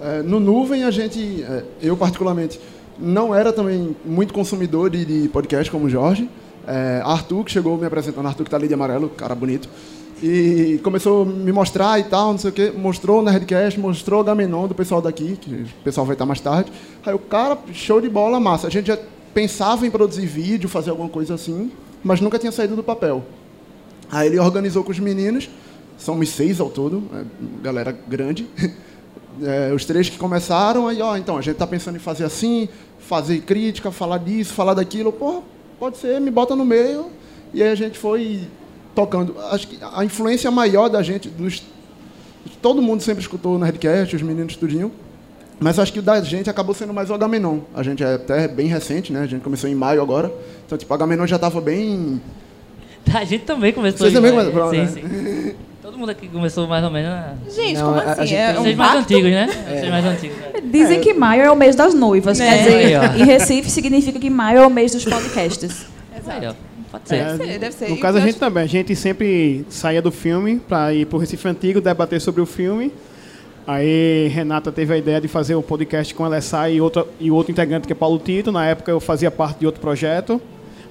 [0.00, 2.58] É, no Nuvem, a gente, é, eu particularmente,
[2.98, 6.28] não era também muito consumidor de, de podcast como o Jorge.
[6.66, 9.68] É, Arthur, que chegou me apresentando, Arthur que tá ali de amarelo, cara bonito,
[10.22, 14.20] e começou a me mostrar e tal, não sei o quê, mostrou o Nerdcast, mostrou
[14.20, 16.72] o Gamenon do pessoal daqui, que o pessoal vai estar mais tarde.
[17.04, 18.68] Aí o cara, show de bola, massa.
[18.68, 18.98] A gente já
[19.34, 21.72] pensava em produzir vídeo, fazer alguma coisa assim,
[22.04, 23.24] mas nunca tinha saído do papel.
[24.12, 25.50] Aí ele organizou com os meninos,
[25.98, 27.24] somos seis ao todo, é,
[27.62, 28.46] galera grande.
[29.42, 32.68] É, os três que começaram, aí, ó, então, a gente tá pensando em fazer assim,
[32.98, 35.40] fazer crítica, falar disso, falar daquilo, porra,
[35.78, 37.06] pode ser, me bota no meio.
[37.54, 38.42] E aí a gente foi
[38.94, 39.34] tocando.
[39.50, 41.62] Acho que a influência maior da gente, dos,
[42.60, 44.90] todo mundo sempre escutou o Nerdcast, os meninos tudinho,
[45.60, 47.60] mas acho que o da gente acabou sendo mais o Agamenon.
[47.74, 49.20] A gente é até bem recente, né?
[49.22, 50.32] A gente começou em maio agora.
[50.66, 52.20] Então, tipo, o Agamenon já estava bem
[53.14, 53.98] A gente também começou.
[54.00, 54.86] Vocês também começaram, Sim, né?
[54.86, 55.54] sim.
[55.82, 57.10] Todo mundo aqui começou mais ou menos.
[57.10, 57.34] né?
[57.50, 58.26] Gente, Não, como a- a assim?
[58.26, 59.02] gente é tem- um Vocês mais pacto?
[59.14, 59.46] antigos, né?
[59.68, 60.36] Vocês mais antigos.
[60.38, 60.52] né?
[60.64, 62.38] Dizem que maio é o mês das noivas.
[62.40, 62.46] É.
[62.46, 63.16] Quer dizer, ó.
[63.20, 65.84] em Recife significa que maio é o mês dos podcasts.
[66.24, 66.54] Ó,
[66.92, 67.16] Pode ser.
[67.24, 67.88] Deve ser, deve ser.
[67.88, 68.62] No E caso, a gente acho- também.
[68.62, 72.46] A gente sempre saía do filme para ir para o Recife Antigo, debater sobre o
[72.46, 72.92] filme.
[73.66, 77.30] Aí Renata teve a ideia de fazer o podcast com a Alessá e, outra, e
[77.30, 78.52] outro integrante que é Paulo Tito.
[78.52, 80.40] Na época eu fazia parte de outro projeto.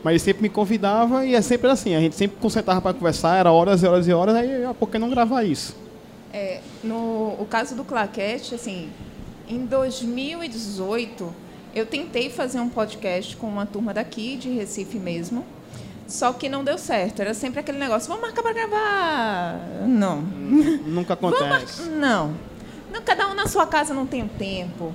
[0.03, 1.93] Mas ele sempre me convidava e é sempre assim.
[1.95, 4.35] A gente sempre concentrava para conversar, era horas e horas e horas.
[4.35, 5.75] Aí, ah, por que não gravar isso?
[6.33, 8.89] É, no o caso do Claquete, assim,
[9.47, 11.33] em 2018,
[11.75, 15.45] eu tentei fazer um podcast com uma turma daqui, de Recife mesmo,
[16.11, 17.21] só que não deu certo.
[17.21, 19.59] Era sempre aquele negócio, vamos marcar para gravar.
[19.87, 20.21] Não.
[20.21, 21.81] Nunca Vamos acontece.
[21.83, 22.35] mar- Não.
[22.93, 23.01] não.
[23.01, 24.93] Cada um na sua casa não tem o tempo.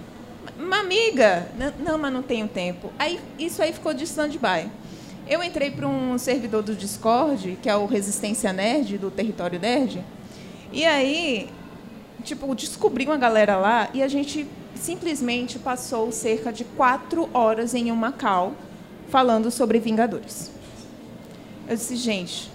[0.58, 2.90] Uma amiga, "N- não, mas não tenho tempo.
[2.98, 4.68] Aí, isso aí ficou de stand-by.
[5.28, 10.02] Eu entrei para um servidor do Discord, que é o Resistência Nerd, do Território Nerd,
[10.72, 11.48] e aí,
[12.22, 17.90] tipo, descobri uma galera lá e a gente simplesmente passou cerca de quatro horas em
[17.90, 18.52] uma call
[19.08, 20.50] falando sobre Vingadores.
[21.68, 22.50] Eu disse, gente,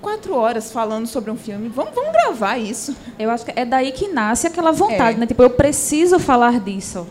[0.00, 2.94] quatro horas falando sobre um filme, vamos, vamos gravar isso.
[3.18, 5.20] Eu acho que é daí que nasce aquela vontade, É.
[5.20, 5.26] né?
[5.26, 7.06] Tipo, eu preciso falar disso.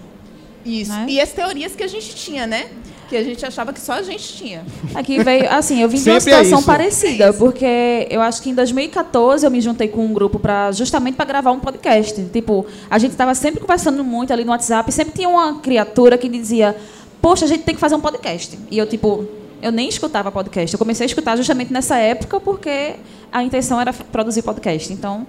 [0.65, 0.91] Isso.
[0.91, 1.05] Né?
[1.09, 2.67] E as teorias que a gente tinha, né?
[3.09, 4.63] Que a gente achava que só a gente tinha.
[4.95, 6.65] Aqui veio, assim, eu vim de uma é situação isso.
[6.65, 11.15] parecida, porque eu acho que em 2014 eu me juntei com um grupo para justamente
[11.15, 12.23] para gravar um podcast.
[12.31, 16.17] Tipo, a gente estava sempre conversando muito ali no WhatsApp, e sempre tinha uma criatura
[16.17, 16.73] que dizia:
[17.21, 18.57] "Poxa, a gente tem que fazer um podcast".
[18.69, 19.27] E eu tipo,
[19.61, 20.73] eu nem escutava podcast.
[20.73, 22.95] Eu comecei a escutar justamente nessa época porque
[23.31, 24.91] a intenção era produzir podcast.
[24.91, 25.25] Então,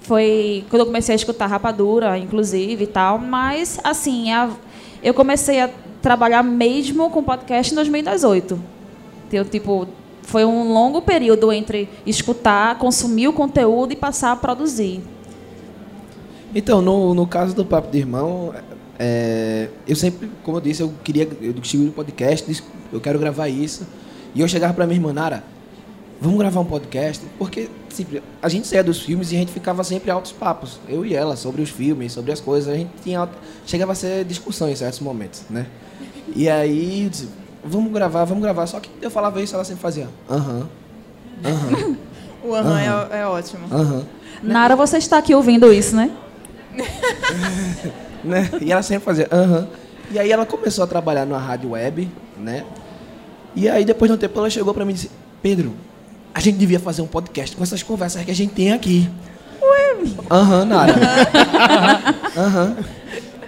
[0.00, 4.50] foi quando eu comecei a escutar Rapadura, inclusive e tal, mas assim, a-
[5.02, 5.68] eu comecei a
[6.00, 8.58] trabalhar mesmo com podcast em 2018.
[9.28, 9.86] Então, tipo,
[10.22, 15.02] foi um longo período entre escutar, consumir o conteúdo e passar a produzir.
[16.54, 18.54] Então, no, no caso do Papo de Irmão,
[18.98, 22.50] é, eu sempre, como eu disse, eu queria, eu estive no podcast,
[22.92, 23.86] eu quero gravar isso.
[24.34, 25.42] E eu chegava para minha irmã, Nara,
[26.20, 27.24] vamos gravar um podcast?
[27.38, 31.04] Porque sempre, a gente saía dos filmes e a gente ficava sempre altos papos, eu
[31.04, 32.72] e ela, sobre os filmes, sobre as coisas.
[32.72, 35.66] A gente tinha, alto- chegava a ser discussão em certos momentos, né?
[36.36, 37.28] E aí, eu disse,
[37.64, 38.66] vamos gravar, vamos gravar.
[38.66, 40.68] Só que eu falava isso, ela sempre fazia, aham,
[41.44, 41.96] aham,
[42.44, 42.78] O aham
[43.10, 43.66] é, é ótimo.
[43.72, 44.04] aham.
[44.42, 46.10] Nara, você está aqui ouvindo isso, né?
[48.24, 48.48] né?
[48.60, 49.66] E ela sempre fazia, aham.
[50.10, 52.64] E aí ela começou a trabalhar numa rádio web, né?
[53.54, 55.10] E aí depois de um tempo ela chegou pra mim e disse,
[55.42, 55.74] Pedro,
[56.34, 59.08] a gente devia fazer um podcast com essas conversas que a gente tem aqui.
[59.60, 59.96] Ué?
[60.30, 60.94] Aham, Nara.
[62.36, 62.76] Aham.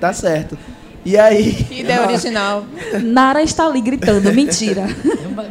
[0.01, 0.57] Tá certo.
[1.05, 1.55] E aí...
[1.55, 2.65] Que ideia original.
[3.03, 4.87] Nara está ali gritando, mentira.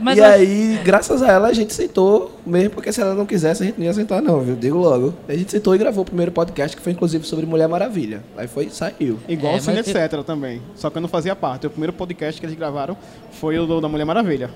[0.01, 3.25] Mas e eu- aí, graças a ela, a gente sentou, mesmo porque se ela não
[3.25, 4.55] quisesse, a gente não ia sentar, não, viu?
[4.55, 5.13] Digo logo.
[5.27, 8.23] A gente sentou e gravou o primeiro podcast, que foi inclusive sobre Mulher Maravilha.
[8.37, 9.17] Aí foi, saiu.
[9.27, 10.23] Igual É, o Cine eu- Etc.
[10.23, 10.61] também.
[10.75, 11.65] Só que eu não fazia parte.
[11.65, 12.95] O primeiro podcast que eles gravaram
[13.31, 14.49] foi o do- da Mulher Maravilha.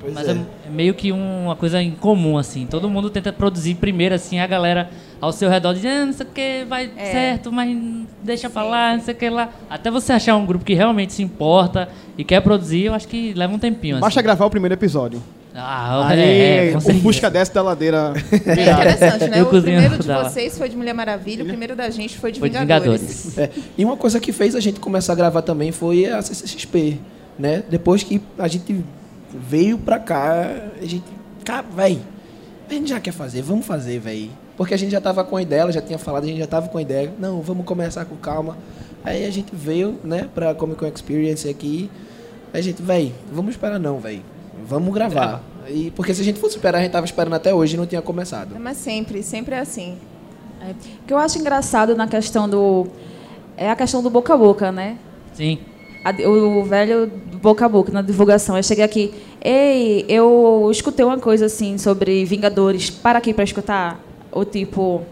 [0.00, 0.32] Pois Mas é.
[0.32, 0.34] é.
[0.66, 2.66] é meio que uma coisa em comum, assim.
[2.66, 6.26] Todo mundo tenta produzir primeiro, assim, a galera ao seu redor diz, ah, não sei
[6.26, 7.12] o que, vai É.
[7.12, 7.76] certo, mas
[8.22, 9.50] deixa pra lá, não sei o que lá.
[9.68, 13.32] Até você achar um grupo que realmente se importa e quer produzir, eu acho que
[13.34, 14.00] leva um tempinho, assim.
[14.00, 15.20] Basta gravar o primeiro episódio.
[15.60, 18.12] Ah, Aí, é, é, o busca desce da ladeira
[18.46, 19.40] É interessante, né?
[19.40, 22.38] Eu O primeiro de vocês foi de Mulher Maravilha, o primeiro da gente foi de
[22.38, 23.30] Foi de Vingadores.
[23.30, 23.38] Vingadores.
[23.38, 27.00] É, e uma coisa que fez a gente começar a gravar também foi a CCXP,
[27.36, 27.64] né?
[27.68, 28.84] Depois que a gente
[29.32, 30.46] veio pra cá,
[30.80, 31.04] a gente,
[31.44, 32.00] cara, véi,
[32.68, 34.30] a gente já quer fazer, vamos fazer, véi.
[34.56, 36.46] Porque a gente já tava com a ideia, ela já tinha falado, a gente já
[36.46, 38.56] tava com a ideia, não, vamos começar com calma.
[39.04, 41.88] Aí a gente veio, né, pra Comic Con Experience aqui,
[42.52, 44.22] Aí a gente, véi, vamos esperar não, véi.
[44.64, 45.42] Vamos gravar.
[45.68, 47.86] E, porque se a gente fosse esperar, a gente tava esperando até hoje e não
[47.86, 48.58] tinha começado.
[48.58, 49.98] Mas sempre, sempre é assim.
[50.62, 50.70] É.
[50.70, 52.86] O que eu acho engraçado na questão do.
[53.56, 54.96] É a questão do boca a boca, né?
[55.34, 55.58] Sim.
[56.26, 57.10] O velho
[57.42, 58.56] boca a boca na divulgação.
[58.56, 64.00] Eu cheguei aqui, ei, eu escutei uma coisa assim sobre Vingadores, para aqui para escutar.
[64.30, 65.02] Ou tipo,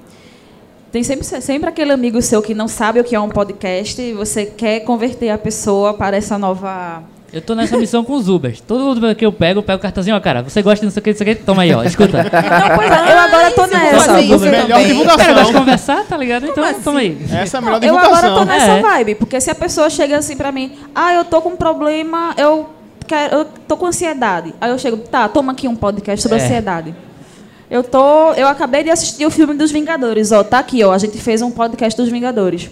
[0.92, 4.12] tem sempre, sempre aquele amigo seu que não sabe o que é um podcast e
[4.12, 7.02] você quer converter a pessoa para essa nova.
[7.36, 8.60] Eu tô nessa missão com os Ubers.
[8.60, 11.12] Todo Uber que eu pego, eu pego o cartãozinho, ó, cara, você gosta disso aqui,
[11.12, 11.34] disso aqui?
[11.34, 12.22] Toma aí, ó, escuta.
[12.24, 14.20] Não, pois é, eu agora tô nessa.
[14.22, 14.68] isso Melhor também.
[14.68, 15.34] Cara, eu divulgação.
[15.34, 16.46] gosto de conversar, tá ligado?
[16.46, 16.80] Então, assim?
[16.80, 17.18] toma aí.
[17.30, 18.44] Essa é a melhor Eu agora tô divulgação.
[18.46, 18.80] nessa É.
[18.80, 22.32] vibe, porque se a pessoa chega assim pra mim, ah, eu tô com um problema,
[22.38, 22.70] eu
[23.06, 24.54] quero, eu tô com ansiedade.
[24.58, 26.42] Aí eu chego, tá, toma aqui um podcast sobre É.
[26.42, 26.94] ansiedade.
[27.70, 30.98] Eu tô, eu acabei de assistir o filme dos Vingadores, ó, tá aqui, ó, a
[30.98, 32.70] gente fez um podcast dos Vingadores.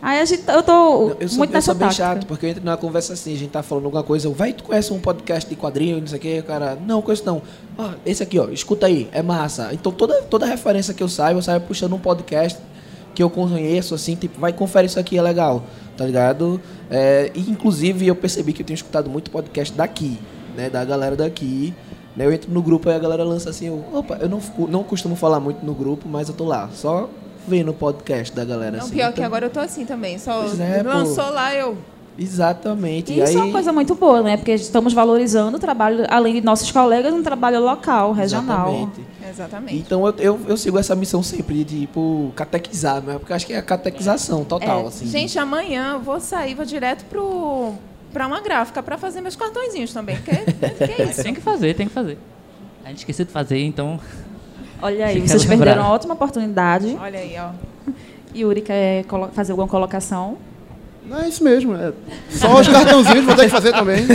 [0.00, 2.04] Aí a gente, eu tô Eu sou, muito eu nessa sou bem tática.
[2.06, 4.52] chato, porque eu entro numa conversa assim, a gente tá falando alguma coisa, eu, vai,
[4.52, 7.42] tu conhece um podcast de quadrinho, não sei o que, o cara, não, conheço não.
[7.76, 9.70] Ah, esse aqui, ó, escuta aí, é massa.
[9.72, 12.58] Então toda, toda referência que eu saio, eu saio puxando um podcast
[13.12, 15.64] que eu conheço, assim, tipo, vai, confere isso aqui, é legal,
[15.96, 16.60] tá ligado?
[16.88, 20.16] É, e, inclusive, eu percebi que eu tenho escutado muito podcast daqui,
[20.56, 21.74] né, da galera daqui.
[22.14, 24.84] né, Eu entro no grupo e a galera lança assim, eu, opa, eu não, não
[24.84, 27.10] costumo falar muito no grupo, mas eu tô lá, só
[27.48, 28.76] vendo o podcast da galera.
[28.76, 28.94] Não, assim.
[28.94, 30.18] pior que Então- agora eu tô assim também.
[30.18, 30.88] Só é, pô.
[30.90, 31.76] lançou lá, eu.
[32.16, 33.12] Exatamente.
[33.12, 34.36] E isso é uma coisa muito boa, né?
[34.36, 38.68] Porque estamos valorizando o trabalho, além de nossos colegas, um trabalho local, regional.
[38.72, 39.00] Exatamente.
[39.30, 39.76] Exatamente.
[39.76, 43.18] Então eu, eu, eu sigo essa missão sempre de, tipo, catequizar, né?
[43.18, 44.86] Porque acho que é a catequização total, É.
[44.88, 45.06] assim.
[45.06, 47.74] Gente, amanhã eu vou sair, vou direto pro,
[48.12, 50.16] pra uma gráfica pra fazer meus cartõezinhos também.
[50.16, 50.30] Que,
[50.96, 51.22] que é isso?
[51.22, 52.18] Tem que fazer, tem que fazer.
[52.84, 54.00] A gente esqueceu de fazer, então.
[54.80, 55.58] Olha aí, Fica vocês lembrado.
[55.58, 56.96] perderam uma ótima oportunidade.
[57.00, 57.50] Olha aí, ó.
[58.36, 60.36] Yuri quer colo- fazer alguma colocação?
[61.08, 61.74] Não é isso mesmo.
[61.74, 61.92] É.
[62.30, 64.06] Só os cartãozinhos vou ter que fazer também.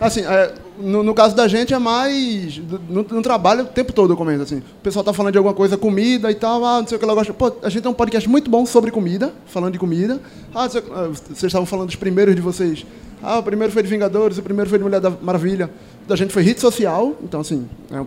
[0.00, 2.56] Assim, é, no, no caso da gente é mais.
[2.88, 4.58] No, no trabalho o tempo todo eu comento assim.
[4.58, 7.04] O pessoal tá falando de alguma coisa, comida e tal, ah, não sei o que
[7.04, 7.34] ela gosta.
[7.34, 10.18] Pô, a gente tem um podcast muito bom sobre comida, falando de comida.
[10.54, 12.86] Ah, não sei- ah, vocês estavam falando dos primeiros de vocês.
[13.22, 15.68] Ah, o primeiro foi de Vingadores, o primeiro foi de Mulher da Maravilha.
[16.08, 18.00] Da gente foi rede social, então assim, é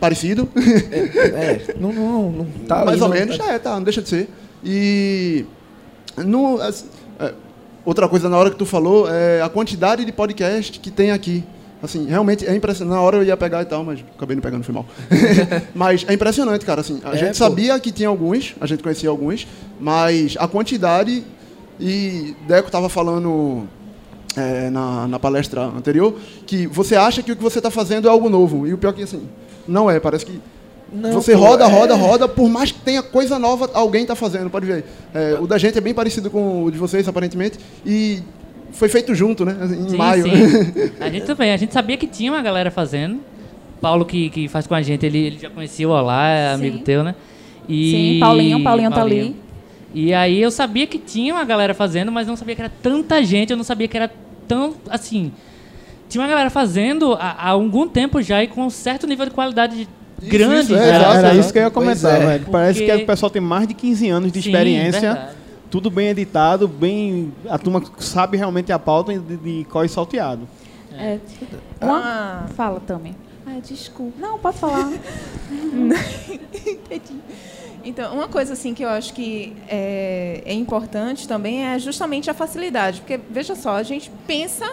[0.00, 0.48] parecido.
[0.56, 4.28] É, não, não, não tá Mais ou menos, tá- é, tá, não deixa de ser.
[4.64, 5.44] E
[6.16, 6.84] no, as-
[7.20, 7.32] é,
[7.84, 11.44] outra coisa na hora que tu falou é a quantidade de podcast que tem aqui.
[11.80, 12.92] Assim, realmente é impressionante.
[12.96, 14.84] Na hora eu ia pegar e tal, mas acabei não pegando, foi mal.
[15.74, 16.80] mas é impressionante, cara.
[16.80, 17.34] Assim, a É, gente pô.
[17.34, 19.46] sabia que tinha alguns, a gente conhecia alguns,
[19.80, 21.22] mas a quantidade.
[21.80, 23.62] E Deco tava falando
[24.36, 26.12] é, na, na palestra anterior
[26.44, 28.66] que você acha que o que você está fazendo é algo novo.
[28.66, 29.22] E o pior é que assim,
[29.68, 30.00] não é.
[30.00, 30.40] Parece que
[30.92, 34.14] Não, você pô, roda, é- roda, roda, por mais que tenha coisa nova, alguém está
[34.16, 34.84] fazendo, pode ver.
[35.14, 38.20] É, o da gente é bem parecido com o de vocês, aparentemente, e
[38.72, 39.56] foi feito junto, né?
[39.62, 40.24] Em Sim, maio.
[40.24, 40.90] sim.
[41.00, 43.20] A gente também, a gente sabia que tinha uma galera fazendo.
[43.80, 46.78] Paulo, que, que faz com a gente, ele, ele já conhecia o Olá, é amigo
[46.80, 47.14] teu, né?
[47.68, 47.90] E...
[47.90, 49.36] Sim, Paulinho, Paulinho tá ali.
[49.94, 53.22] E aí eu sabia que tinha uma galera fazendo, mas não sabia que era tanta
[53.22, 54.10] gente, eu não sabia que era
[54.48, 55.30] tão, assim...
[56.08, 59.32] Tinha uma galera fazendo há, há algum tempo já e com um certo nível de
[59.32, 59.88] qualidade
[60.20, 60.60] Isso, grande.
[60.72, 60.88] isso, é.
[60.88, 62.26] Era, era isso que eu ia comentar, é.
[62.26, 62.46] velho.
[62.50, 65.00] Parece Porque- que o pessoal tem mais de 15 anos de Sim, experiência.
[65.00, 65.36] verdade.
[65.70, 67.32] tudo bem editado, bem.
[67.48, 70.48] A turma sabe realmente a pauta de, de qual e salteado.
[70.96, 71.18] É.
[71.80, 72.00] Uma...
[72.02, 72.46] Ah.
[72.56, 73.14] Fala, Tami.
[73.46, 74.14] Ai, desculpa.
[74.20, 74.90] Não, pode falar.
[76.66, 77.20] Entendi.
[77.84, 82.34] Então, uma coisa assim que eu acho que é, é importante também é justamente a
[82.34, 83.00] facilidade.
[83.00, 84.72] Porque, veja só, a gente pensa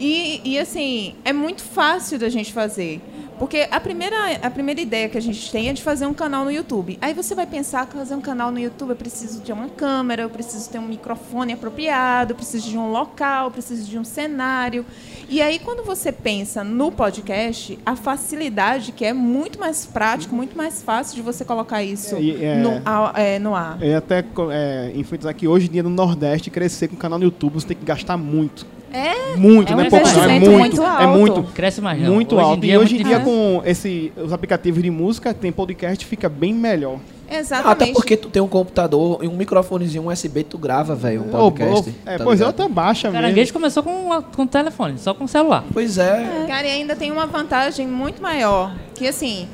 [0.00, 3.00] e, e, assim, é muito fácil da gente fazer.
[3.38, 6.44] Porque a primeira, a primeira ideia que a gente tem é de fazer um canal
[6.44, 6.98] no YouTube.
[7.00, 10.20] Aí você vai pensar que fazer um canal no YouTube eu preciso de uma câmera,
[10.20, 14.04] eu preciso ter um microfone apropriado, eu preciso de um local, eu preciso de um
[14.04, 14.84] cenário.
[15.26, 20.54] E aí, quando você pensa no podcast, a facilidade, que é muito mais prático, muito
[20.54, 22.72] mais fácil de você colocar isso E, é- no,
[23.16, 23.78] é, no ar.
[23.80, 27.24] Eu ia até é, enfatizar que hoje em dia no Nordeste, crescer com canal no
[27.24, 28.66] YouTube, você tem que gastar muito.
[28.92, 30.24] É, Muito, É um não é pouco, não.
[30.24, 30.50] É muito.
[30.58, 31.18] muito É alto.
[31.18, 31.42] muito.
[31.54, 32.12] Cresce mais não.
[32.12, 32.60] Muito Hoje alto.
[32.60, 36.28] dia e é hoje em dia, com esse, os aplicativos de música, tem podcast, fica
[36.28, 36.98] bem melhor.
[37.30, 37.82] exatamente.
[37.82, 41.90] Até porque tu tem um computador e um microfonezinho USB, tu grava, velho, um podcast.
[41.90, 43.22] ô, é, tá pois é, até baixa mesmo.
[43.22, 45.64] caranguejo começou com, com o telefone, só com o celular.
[45.72, 46.44] Pois é.
[46.48, 49.46] Cara, e ainda tem uma vantagem muito maior, que assim,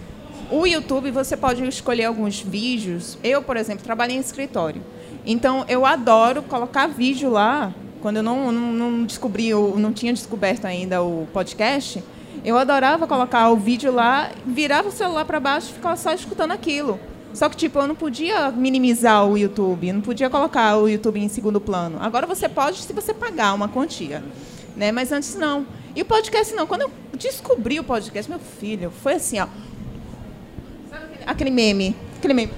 [0.50, 3.18] o YouTube você pode escolher alguns vídeos.
[3.22, 4.80] Eu, por exemplo, trabalho em escritório.
[5.26, 7.74] Então, eu adoro colocar vídeo lá.
[8.06, 12.04] Quando eu não, não, não descobri, o- não tinha descoberto ainda o podcast,
[12.44, 16.52] eu adorava colocar o vídeo lá, virava o celular para baixo e ficava só escutando
[16.52, 17.00] aquilo.
[17.34, 21.18] Só que, tipo, eu não podia minimizar o YouTube, eu não podia colocar o YouTube
[21.18, 21.98] em segundo plano.
[22.00, 24.22] Agora você pode se você pagar uma quantia.
[24.76, 24.92] né?
[24.92, 25.66] Mas antes não.
[25.96, 26.64] E o podcast não.
[26.64, 29.48] Quando eu descobri o podcast, meu filho, foi assim, ó.
[30.88, 31.96] Sabe aquele, aquele meme?
[32.18, 32.52] Aquele meme.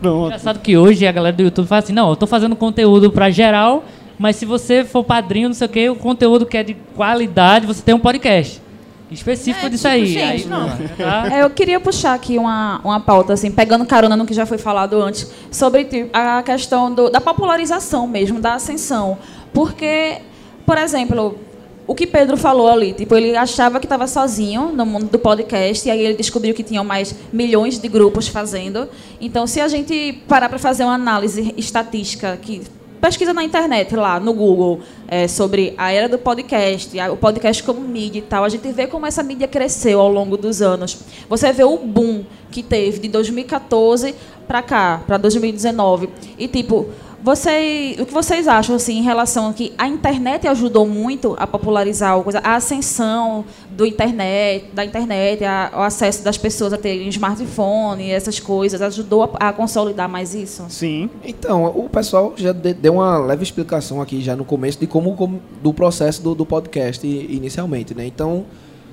[0.00, 0.26] Pronto.
[0.28, 3.28] Engraçado que hoje a galera do YouTube fala assim, não, eu tô fazendo conteúdo pra
[3.30, 3.84] geral,
[4.22, 7.66] mas se você for padrinho, não sei o que, o conteúdo que é de qualidade,
[7.66, 8.62] você tem um podcast.
[9.10, 10.06] Específico É, disso tipo, aí.
[10.06, 10.68] gente, aí não.
[10.96, 11.28] tá?
[11.36, 14.58] É, eu queria puxar aqui uma, uma pauta, assim, pegando carona no que já foi
[14.58, 19.18] falado antes, sobre a questão do- da popularização mesmo, da ascensão.
[19.52, 20.18] Porque,
[20.64, 21.36] por exemplo,
[21.86, 25.86] o que Pedro falou ali, tipo, ele achava que estava sozinho no mundo do podcast,
[25.86, 28.88] e aí ele descobriu que tinham mais milhões de grupos fazendo.
[29.20, 32.62] Então, se a gente parar para fazer uma análise estatística que
[33.02, 37.80] pesquisa na internet, lá no Google, é, sobre a era do podcast, o podcast como
[37.80, 40.98] mídia e tal, a gente vê como essa mídia cresceu ao longo dos anos.
[41.28, 44.14] Você vê o boom que teve de 2014
[44.46, 46.10] para cá, para 2019.
[46.38, 46.90] E, tipo,
[47.22, 51.46] você, o que vocês acham assim, em relação a que a internet ajudou muito a
[51.46, 56.76] popularizar a, coisa, a ascensão do internet, da internet, a- o acesso das pessoas a
[56.76, 60.64] terem smartphone, essas coisas, ajudou a, a consolidar mais isso?
[60.68, 61.08] Sim.
[61.24, 65.14] Então, o pessoal já de- deu uma leve explicação aqui já no começo de como,
[65.16, 68.04] como- do processo do, do podcast inicialmente, né?
[68.06, 68.44] Então,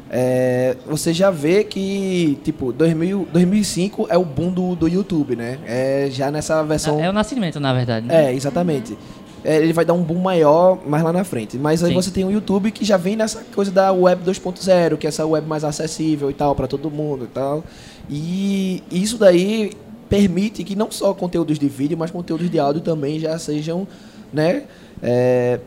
[0.10, 5.60] é, você já vê que, tipo, 2000, 2005 é o boom do, do YouTube, né?
[5.66, 7.00] É já nessa versão...
[7.00, 8.08] É o nascimento, na verdade.
[8.08, 8.26] né?
[8.26, 8.98] É, exatamente.
[9.44, 11.58] É, ele vai dar um boom maior mais lá na frente.
[11.58, 11.96] Mas aí Sim.
[11.96, 15.26] você tem o YouTube que já vem nessa coisa da web 2.0, que é essa
[15.26, 17.64] web mais acessível e tal, para todo mundo e tal.
[18.10, 19.72] E isso daí
[20.10, 23.88] permite que não só conteúdos de vídeo, mas conteúdos de áudio também já sejam,
[24.34, 24.64] né,
[25.04, 25.60] é,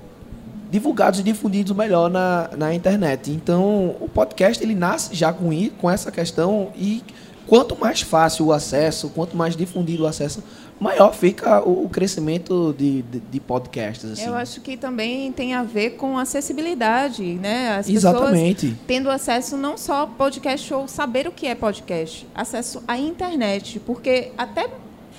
[0.73, 3.31] divulgados e difundidos melhor na, na internet.
[3.31, 7.05] Então, o podcast ele nasce já com, com essa questão e
[7.47, 10.43] quanto mais fácil o acesso, quanto mais difundido o acesso,
[10.81, 14.13] maior fica o, o crescimento de, de, de podcasts.
[14.13, 14.25] Assim.
[14.25, 17.77] Eu acho que também tem a ver com acessibilidade, né?
[17.77, 18.69] As Exatamente.
[18.69, 22.97] pessoas tendo acesso não só ao podcast ou saber o que é podcast, acesso à
[22.97, 24.71] internet, porque até,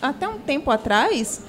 [0.02, 1.42] até um tempo atrás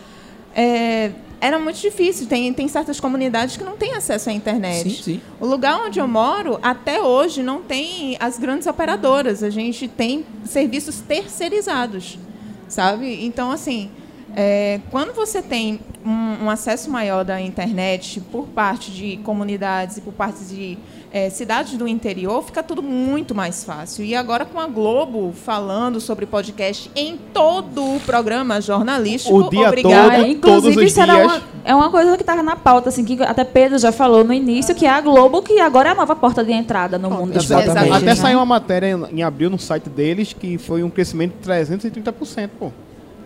[0.54, 1.12] é,
[1.44, 2.26] era muito difícil.
[2.26, 4.88] Tem, tem certas comunidades que não têm acesso à internet.
[4.88, 5.20] Sim, sim.
[5.38, 9.42] O lugar onde eu moro, até hoje, não tem as grandes operadoras.
[9.42, 12.18] A gente tem serviços terceirizados,
[12.66, 13.26] sabe?
[13.26, 13.90] Então, assim,
[14.34, 20.00] é, quando você tem um, um acesso maior da internet por parte de comunidades e
[20.00, 20.78] por parte de
[21.14, 24.04] é, cidades do interior, fica tudo muito mais fácil.
[24.04, 29.68] E agora com a Globo falando sobre podcast em todo o programa jornalístico, O dia
[29.68, 30.10] obrigada.
[30.16, 31.26] todo, É, inclusive, todos os isso era dias.
[31.26, 34.32] uma, é uma coisa que estava na pauta, assim, que até Pedro já falou no
[34.32, 37.32] início, que é a Globo, que agora é a nova porta de entrada no mundo
[37.34, 37.68] dos exatamente.
[37.68, 38.14] podcasts, Até né?
[38.16, 42.72] saiu uma matéria em abril no site deles que foi um crescimento de 330%, pô.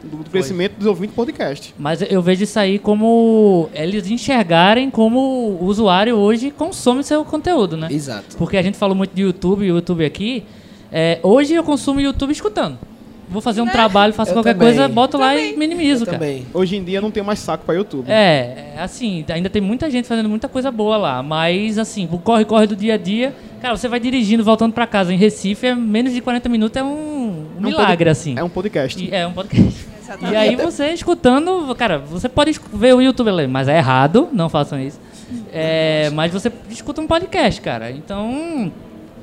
[0.02, 1.74] Do do crescimento dos ouvintes podcast.
[1.78, 5.18] Mas eu vejo isso aí como eles enxergarem como
[5.60, 7.88] o usuário hoje consome seu conteúdo, né?
[7.90, 8.36] Exato.
[8.36, 10.44] Porque a gente falou muito de YouTube, YouTube aqui.
[10.92, 12.78] É, hoje eu consumo YouTube escutando.
[13.30, 14.68] Vou fazer um trabalho, faço Eu qualquer também.
[14.68, 16.18] coisa, boto lá e minimizo, Eu cara.
[16.18, 16.46] também.
[16.54, 18.10] Hoje em dia não tem mais saco pra YouTube.
[18.10, 22.66] É, assim, ainda tem muita gente fazendo muita coisa boa lá, mas assim, o corre-corre
[22.66, 26.14] do dia a dia, cara, você vai dirigindo, voltando pra casa em Recife, é menos
[26.14, 28.34] de 40 minutos é um, um É um milagre, pod- assim.
[28.38, 29.04] É um podcast.
[29.04, 29.87] E é um podcast.
[30.08, 30.32] Exatamente.
[30.32, 34.80] E aí você escutando, cara, você pode ver o YouTube mas é errado, não façam
[34.80, 34.98] isso.
[35.52, 37.90] É, mas você escuta um podcast, cara.
[37.90, 38.72] Então,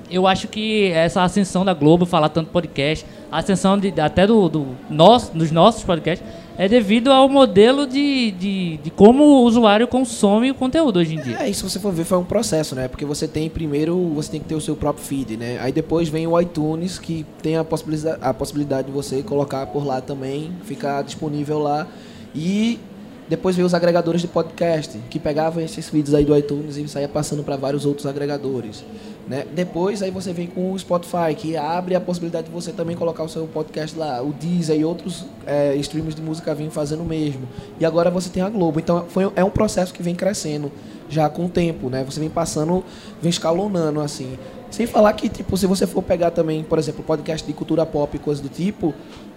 [0.09, 4.47] eu acho que essa ascensão da Globo, falar tanto podcast, a ascensão de, até do,
[4.47, 6.25] do nosso, dos nossos podcasts,
[6.57, 11.21] é devido ao modelo de, de, de como o usuário consome o conteúdo hoje em
[11.21, 11.37] dia.
[11.41, 12.87] É, isso se você for ver foi um processo, né?
[12.87, 15.59] Porque você tem primeiro, você tem que ter o seu próprio feed, né?
[15.59, 19.85] Aí depois vem o iTunes, que tem a possibilidade, a possibilidade de você colocar por
[19.85, 21.87] lá também, ficar disponível lá.
[22.33, 22.79] E
[23.27, 27.07] depois vem os agregadores de podcast, que pegavam esses feeds aí do iTunes e saía
[27.07, 28.83] passando para vários outros agregadores.
[29.27, 29.43] Né?
[29.55, 33.23] Depois aí você vem com o Spotify, que abre a possibilidade de você também colocar
[33.23, 34.21] o seu podcast lá.
[34.21, 37.47] O Deezer e outros é, streams de música vêm fazendo o mesmo.
[37.79, 38.79] E agora você tem a Globo.
[38.79, 40.71] Então foi, é um processo que vem crescendo
[41.09, 42.03] já com o tempo, né?
[42.03, 42.83] Você vem passando,
[43.19, 44.37] vem escalonando assim.
[44.69, 48.15] Sem falar que, tipo, se você for pegar também, por exemplo, podcast de cultura pop
[48.15, 48.93] e coisa do tipo,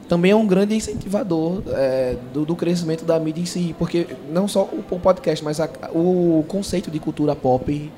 [0.08, 3.74] também é um grande incentivador é, do, do crescimento da mídia em si.
[3.78, 7.90] Porque não só o, o podcast, mas a- o conceito de cultura pop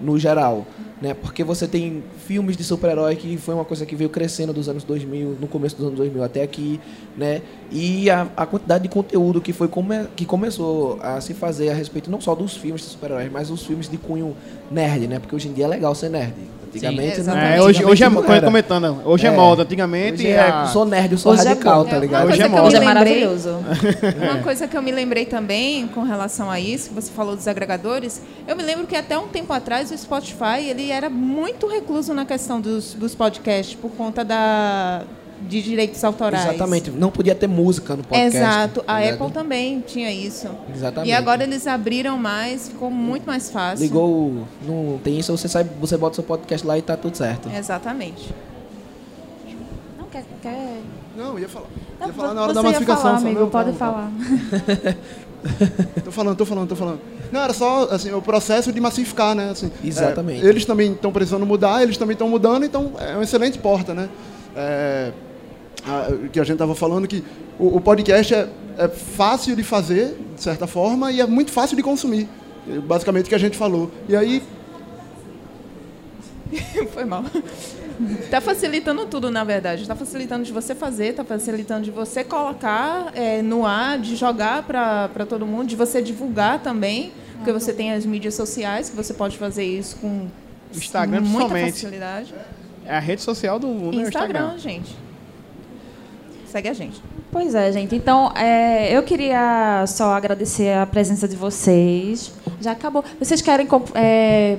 [0.00, 0.66] no geral.
[1.00, 1.14] né?
[1.14, 4.84] Porque você tem filmes de super-herói que foi uma coisa que veio crescendo dos anos
[4.84, 6.78] 2000, no começo dos anos 2000 até aqui,
[7.16, 7.40] né?
[7.72, 11.74] E a, a quantidade de conteúdo que foi come, que começou a se fazer a
[11.74, 14.36] respeito não só dos filmes de super-heróis, mas dos filmes de cunho
[14.70, 15.18] nerd, né?
[15.18, 16.34] Porque hoje em dia é legal ser nerd.
[16.76, 18.10] Antigamente, Sim, não, É, hoje, hoje é,
[18.40, 19.32] comentando, hoje é, É.
[19.36, 19.62] moda.
[19.62, 21.90] Antigamente Hoje é, a- eu sou nerd, eu sou Hoje é radical, bom.
[21.90, 22.26] tá É, ligado?
[22.28, 22.62] Hoje coisa é que eu moda.
[22.62, 23.58] me Hoje é lembrei- maravilhoso.
[24.32, 27.48] Uma coisa que eu me lembrei também com relação a isso, que você falou dos
[27.48, 32.12] agregadores, eu me lembro que até um tempo atrás o Spotify ele era muito recluso
[32.14, 35.02] na questão dos, dos podcasts por conta da,
[35.42, 36.46] de direitos autorais.
[36.46, 36.90] Exatamente.
[36.90, 38.36] Não podia ter música no podcast.
[38.36, 38.82] Exato.
[38.82, 39.08] tá A?
[39.08, 40.48] Apple também tinha isso.
[40.74, 41.10] Exatamente.
[41.10, 43.84] E agora eles abriram mais, ficou muito mais fácil.
[43.84, 47.48] Ligou, não tem isso, você sai, você bota seu podcast lá e tá tudo certo.
[47.50, 48.34] Exatamente.
[49.98, 50.24] Não, quer...
[50.42, 50.80] quer...
[51.16, 51.66] Não, eu ia falar.
[52.00, 53.02] Não, ia falar na você hora da massificação.
[53.02, 54.96] falar, amigo, Não, pode calma, falar.
[56.04, 57.00] Tô falando, tô falando, tô falando.
[57.30, 59.50] Não, era só assim, o processo de massificar, né?
[59.50, 60.44] Assim, Exatamente.
[60.44, 63.94] é, eles também estão precisando mudar, eles também estão mudando, então é uma excelente porta,
[63.94, 64.08] né?
[64.56, 65.12] É,
[65.86, 67.22] a- o que a gente estava falando que
[67.58, 71.76] o, o podcast é, é fácil de fazer, de certa forma, e é muito fácil
[71.76, 72.28] de consumir.
[72.68, 73.90] É Basicamente o que a gente falou.
[74.08, 74.42] E aí,
[76.92, 77.24] Foi mal.
[78.30, 79.86] Tá facilitando tudo, na verdade.
[79.86, 84.62] Tá facilitando de você fazer, tá facilitando de você colocar é, no ar, de jogar
[84.62, 89.12] para todo mundo, de você divulgar também, porque você tem as mídias sociais, que você
[89.14, 90.28] pode fazer isso com
[90.74, 92.34] Instagram, muita facilidade.
[92.84, 94.58] É a rede social do mundo, é o Instagram, Instagram.
[94.58, 94.96] gente.
[96.50, 97.00] Segue a gente.
[97.30, 97.94] Pois é, gente.
[97.94, 102.32] Então, é, eu queria só agradecer a presença de vocês.
[102.60, 103.04] Já acabou.
[103.18, 103.66] Vocês querem,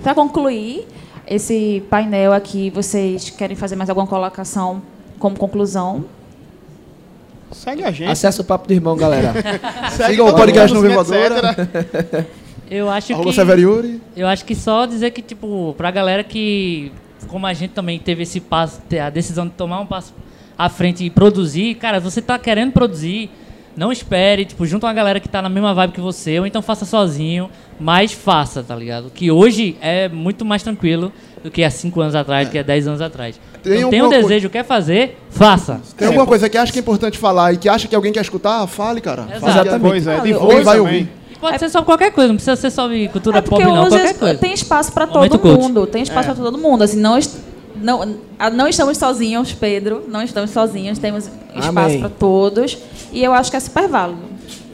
[0.03, 0.87] para concluir
[1.25, 4.81] esse painel aqui, vocês querem fazer mais alguma colocação
[5.17, 6.05] como conclusão?
[7.51, 8.11] Segue a gente.
[8.11, 9.33] Acesse o Papo do Irmão, galera.
[9.91, 11.55] Segue sigam o podcast no Vivadora.
[12.69, 13.35] Eu acho arroba que.
[13.35, 14.01] Severo Yuri.
[14.15, 16.91] Eu acho que só dizer que, tipo, pra galera que,
[17.27, 20.13] como a gente também teve esse passo, a decisão de tomar um passo
[20.57, 23.29] à frente e produzir, cara, você tá querendo produzir,
[23.75, 26.61] não espere, tipo, junta uma galera que tá na mesma vibe que você, ou então
[26.63, 27.49] faça sozinho,
[27.79, 29.11] mas faça, tá ligado?
[29.13, 31.11] Que hoje é muito mais tranquilo
[31.43, 33.39] do que há 5 anos atrás, do que há 10 anos atrás.
[33.61, 35.79] Tem então, tem um desejo, quer fazer, faça.
[35.95, 38.21] Tem alguma coisa que acha que é importante falar e que acha que alguém quer
[38.21, 38.65] escutar?
[38.65, 39.23] Fale, cara.
[39.29, 39.39] Exato.
[39.41, 39.51] Fale.
[39.67, 39.81] Exatamente.
[39.91, 41.09] Pois é, divulgue vai ouvir.
[41.31, 43.89] E pode ser sobre qualquer coisa, não precisa ser sobre cultura É pop, não, hoje
[43.89, 44.39] qualquer coisa.
[44.39, 45.85] tem espaço para todo mundo.
[45.85, 46.83] Tem espaço para todo mundo.
[46.83, 47.37] Assim, não, est-
[47.81, 48.15] não,
[48.53, 50.05] não estamos sozinhos, Pedro.
[50.07, 50.97] Não estamos sozinhos.
[50.99, 52.77] Temos espaço para todos.
[53.11, 54.21] E eu acho que é super válido.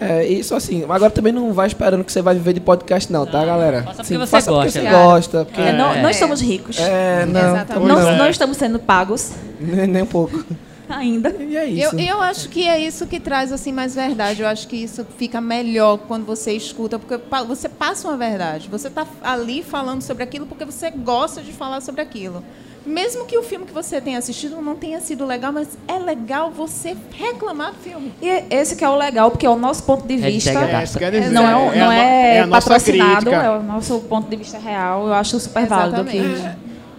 [0.01, 0.83] É, isso assim.
[0.83, 3.83] Agora também não vai esperando que você vai viver de podcast, não, tá, galera?
[3.83, 4.79] faça porque Sim, você faça porque gosta.
[4.81, 4.97] você Cara.
[5.05, 5.45] gosta.
[5.45, 5.61] Porque...
[5.61, 6.01] É, não, É.
[6.01, 6.77] não estamos ricos.
[6.79, 7.39] É, não.
[7.55, 7.87] Exatamente.
[7.87, 9.31] não, não estamos sendo pagos
[9.61, 10.43] Nem, nem um pouco.
[10.89, 11.33] ainda.
[11.39, 11.95] E é Eu, isso.
[11.99, 14.41] eu acho que é isso que traz assim mais verdade.
[14.41, 18.67] Eu acho que isso fica melhor quando você escuta, porque você passa uma verdade.
[18.69, 22.43] Você está ali falando sobre aquilo porque você gosta de falar sobre aquilo.
[22.85, 26.51] Mesmo que o filme que você tenha assistido não tenha sido legal, mas é legal
[26.51, 28.13] você reclamar do filme.
[28.21, 30.59] E esse que é o legal, porque é o nosso ponto de Hashtag vista.
[30.59, 33.99] É, isso quer dizer, Não é, a não é, a nossa patrocinado, é o nosso
[34.01, 35.07] ponto de vista real.
[35.07, 36.03] Eu acho super válido.
[36.03, 36.17] Que.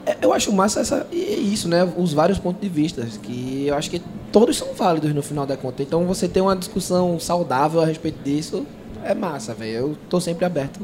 [0.07, 1.87] É, Eu acho massa essa, e é isso, né?
[1.97, 4.01] Os vários pontos de vista, que eu acho que
[4.33, 5.83] todos são válidos no final da conta.
[5.83, 8.67] Então você ter uma discussão saudável a respeito disso
[9.05, 9.71] é massa, velho.
[9.71, 10.81] Eu tô sempre aberto.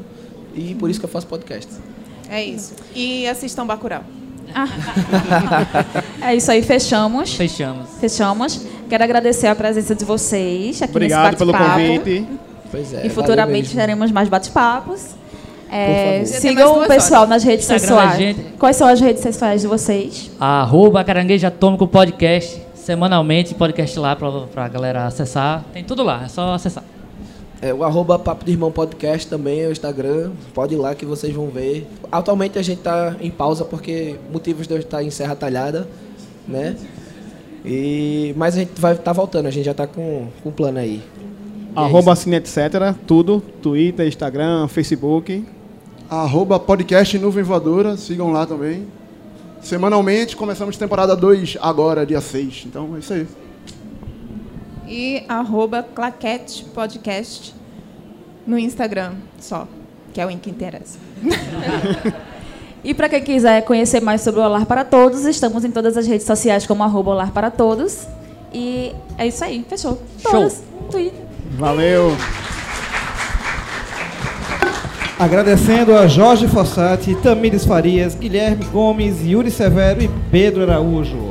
[0.55, 1.71] E por isso que eu faço podcast.
[2.29, 2.73] É isso.
[2.95, 4.03] E assistam Bacurau.
[6.21, 7.33] é isso aí, fechamos.
[7.33, 7.87] Fechamos.
[7.99, 8.65] Fechamos.
[8.89, 11.79] Quero agradecer a presença de vocês aqui Obrigado nesse pelo bate-papo.
[11.79, 12.27] convite.
[12.69, 13.05] Pois é.
[13.05, 15.15] E futuramente teremos mais bate-papos.
[15.71, 17.29] É, sigam o pessoal horas.
[17.29, 18.17] nas redes Instagram sociais.
[18.17, 18.41] gente.
[18.59, 20.29] Quais são as redes sociais de vocês?
[20.37, 22.61] Arroba Caranguejo Atômico Podcast.
[22.75, 25.63] Semanalmente, podcast lá pra, pra galera acessar.
[25.71, 26.83] Tem tudo lá, é só acessar.
[27.61, 30.31] É, o arroba Papo de Irmão Podcast também é o Instagram.
[30.51, 31.87] Pode ir lá que vocês vão ver.
[32.11, 35.87] Atualmente a gente tá em pausa porque motivos de eu estar em Serra Talhada,
[36.47, 36.75] né?
[37.63, 41.03] E, mas a gente vai estar voltando, a gente já tá com com plano aí.
[41.75, 42.57] E é Arroba Cine Etc.
[43.05, 43.41] Tudo.
[43.61, 45.45] Twitter, Instagram, Facebook.
[46.09, 48.87] Arroba podcast Nuvem Voadora, sigam lá também.
[49.61, 52.63] Semanalmente, começamos temporada 2 agora, dia 6.
[52.65, 53.27] Então é isso aí.
[54.93, 57.55] E arroba Claquete Podcast
[58.45, 59.65] no Instagram só,
[60.13, 60.99] que é o que interessa.
[62.83, 66.07] E para quem quiser conhecer mais sobre o Olar para Todos, estamos em todas as
[66.07, 68.07] redes sociais como arroba Olar para Todos.
[68.51, 70.01] E é isso aí, fechou.
[70.17, 70.31] Show.
[70.31, 70.63] Todas.
[70.89, 71.21] Twitter.
[71.51, 72.17] Valeu.
[75.19, 81.30] Agradecendo a Jorge Fossati, Tamires Farias, Guilherme Gomes, Yuri Severo e Pedro Araújo.